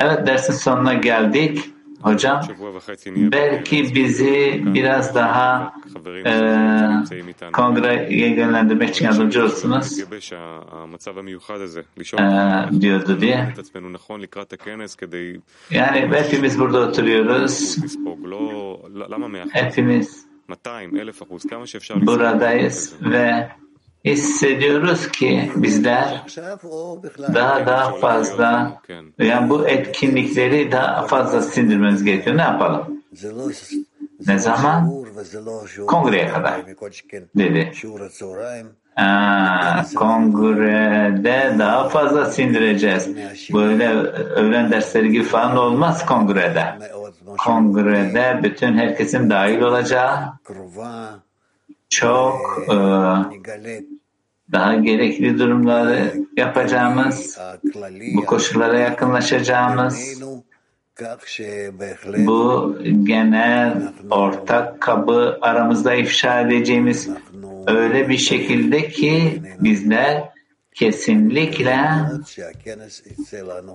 [0.00, 1.64] Evet dersin sonuna geldik.
[2.02, 2.42] Hocam
[3.32, 5.74] belki bizi biraz daha
[6.26, 9.98] e, kongreye yönlendirmek için yardımcı olsunuz
[12.18, 13.48] e, diyordu diye.
[15.70, 17.76] Yani hepimiz burada oturuyoruz.
[19.52, 20.27] Hepimiz
[22.06, 23.48] buradayız ve
[24.04, 26.22] hissediyoruz ki bizler
[27.34, 28.80] daha daha fazla
[29.18, 32.36] yani bu etkinlikleri daha fazla sindirmemiz gerekiyor.
[32.36, 33.02] Ne yapalım?
[34.26, 34.86] Ne zaman?
[35.86, 36.66] Kongreye kadar
[37.36, 37.72] dedi.
[38.96, 43.08] Aa, kongrede daha fazla sindireceğiz.
[43.54, 43.88] Böyle
[44.34, 46.64] öğlen dersleri gibi falan olmaz kongrede.
[47.36, 50.32] Kongrede bütün herkesin dahil olacağı
[51.88, 52.76] çok e,
[54.52, 57.38] daha gerekli durumları yapacağımız,
[58.14, 60.22] bu koşullara yakınlaşacağımız,
[62.18, 67.08] bu genel ortak kabı aramızda ifşa edeceğimiz
[67.66, 70.28] öyle bir şekilde ki bizler
[70.78, 71.76] kesinlikle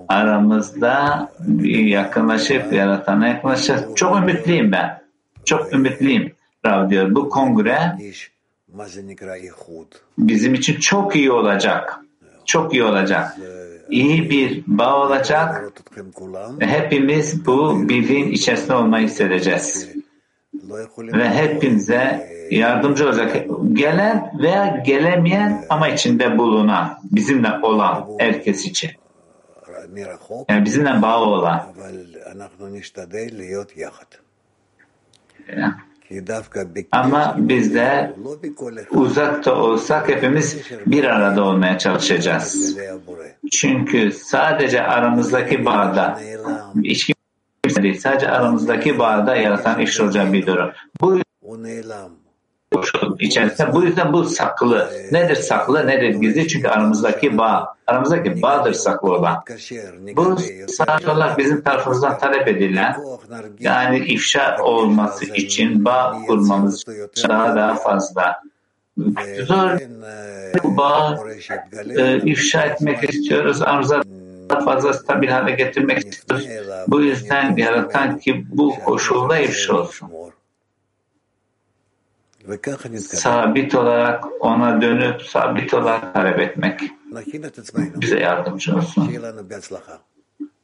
[0.07, 1.29] aramızda
[1.67, 3.95] yakınlaşıp yaratana yakınlaşacağız.
[3.95, 5.03] Çok ümitliyim ben.
[5.45, 6.33] Çok ümitliyim.
[6.65, 7.15] Rav diyor.
[7.15, 7.97] Bu kongre
[10.17, 11.99] bizim için çok iyi olacak.
[12.45, 13.37] Çok iyi olacak.
[13.89, 15.71] İyi bir bağ olacak.
[16.59, 19.89] Hepimiz bu birliğin içerisinde olmayı hissedeceğiz.
[20.97, 23.45] Ve hepimize yardımcı olacak.
[23.73, 28.91] Gelen veya gelemeyen ama içinde bulunan, bizimle olan herkes için.
[30.49, 31.67] Yani bizimle bağ olan.
[36.91, 38.13] Ama biz de
[38.91, 42.77] uzakta olsak hepimiz bir arada olmaya çalışacağız.
[43.51, 46.19] Çünkü sadece aramızdaki bağda
[46.83, 47.11] hiç
[47.63, 50.71] kimse değil, sadece aramızdaki bağda yaratan iş olacak bir durum.
[51.01, 51.19] Bu
[53.19, 53.73] içerisinde.
[53.73, 54.91] Bu yüzden bu saklı.
[55.11, 56.47] Nedir saklı, nedir gizli?
[56.47, 59.43] Çünkü aramızdaki bağ, aramızdaki bağdır saklı olan.
[60.15, 62.97] Bu sadece olarak bizim tarafımızdan talep edilen,
[63.59, 66.85] yani ifşa olması için bağ kurmamız
[67.29, 68.41] daha daha fazla.
[69.43, 69.77] Zor
[70.63, 71.19] bu bağ
[71.97, 73.61] e, ifşa etmek istiyoruz.
[73.61, 74.03] Aramızda
[74.49, 76.47] daha fazla stabil hale getirmek istiyoruz.
[76.87, 80.09] Bu yüzden yaratan ki bu koşulda ifşa olsun
[83.17, 86.81] sabit olarak ona dönüp sabit olarak talep etmek
[88.01, 89.09] bize yardımcı olsun.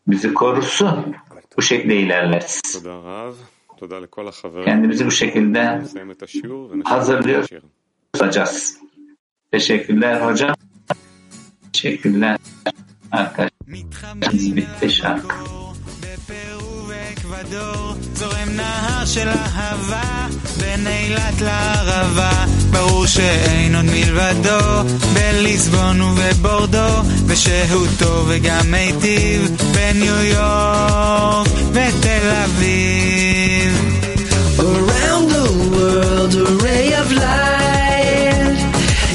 [0.08, 1.16] Bizi korusun.
[1.58, 2.62] Bu şekilde ilerleriz.
[4.66, 5.82] Kendimizi bu şekilde
[6.84, 7.48] hazırlıyor
[8.22, 8.78] olacağız.
[9.52, 10.56] Teşekkürler hocam.
[11.74, 12.38] Teşekkürler
[13.12, 13.52] arkadaşlar.
[14.32, 15.36] Bitti şarkı.
[17.09, 20.27] אקוודור זורם נהר של אהבה
[20.61, 32.31] בין אילת לערבה ברור שאין עוד מלבדו בליסבון ובבורדו ושהותו וגם מיטיב בניו יורק ותל
[32.45, 34.01] אביב
[34.59, 38.59] Around the world a ray of light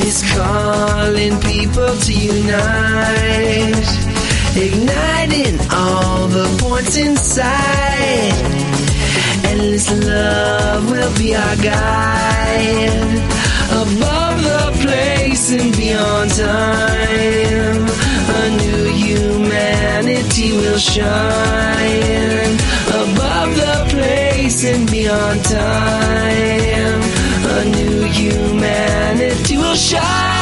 [0.08, 4.03] is calling people to unite
[4.57, 8.33] igniting all the points inside.
[9.45, 13.01] Endless love will be our guide.
[13.71, 17.85] Above the place and beyond time,
[18.41, 22.55] a new humanity will shine.
[23.03, 27.01] Above the place and beyond time,
[27.59, 30.34] a new humanity will shine.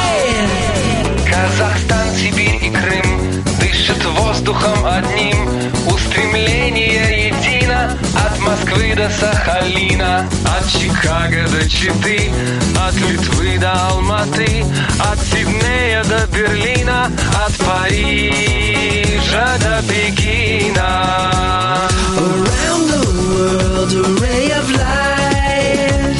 [4.43, 5.47] Воздухом одним.
[5.87, 12.31] Устремление едино От Москвы до Сахалина От Чикаго до Читы
[12.77, 14.65] От Литвы до Алматы
[14.99, 17.09] От Сиднея до Берлина
[17.45, 21.89] От Парижа до Пекина.
[22.17, 26.17] Around the world a ray of light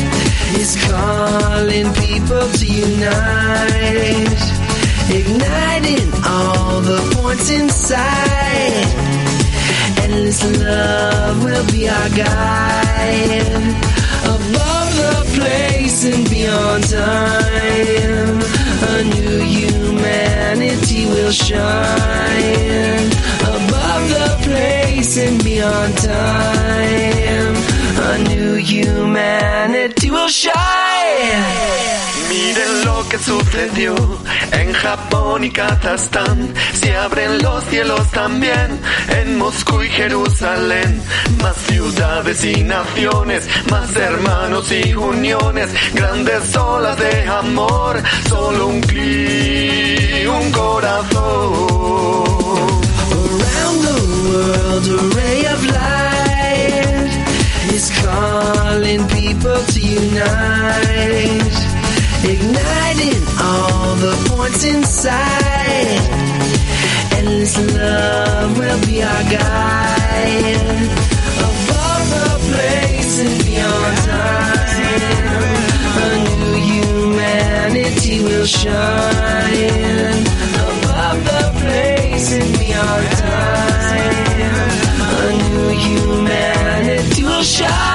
[0.58, 4.44] Is calling people to unite
[5.10, 8.88] igniting all the points inside.
[10.02, 13.48] Endless love will be our guide.
[14.24, 18.40] Above the place and beyond time,
[18.92, 23.12] a new humanity will shine.
[23.42, 27.56] Above the place and beyond time,
[28.10, 31.83] a new humanity will shine.
[33.26, 33.96] Sucedió
[34.52, 36.54] en Japón y Kazajstán.
[36.74, 38.80] Se abren los cielos también
[39.22, 41.02] en Moscú y Jerusalén.
[41.42, 45.70] Más ciudades y naciones, más hermanos y uniones.
[45.94, 51.54] Grandes olas de amor, solo un clic, un corazón.
[53.14, 57.12] Around the world, a ray of light
[57.74, 61.73] is calling people to unite
[62.26, 66.00] igniting all the points inside.
[67.18, 70.62] Endless love will be our guide.
[71.48, 75.02] Above the place and beyond time,
[76.00, 80.24] a new humanity will shine.
[80.72, 84.62] Above the place and beyond time,
[85.20, 87.93] a new humanity will shine.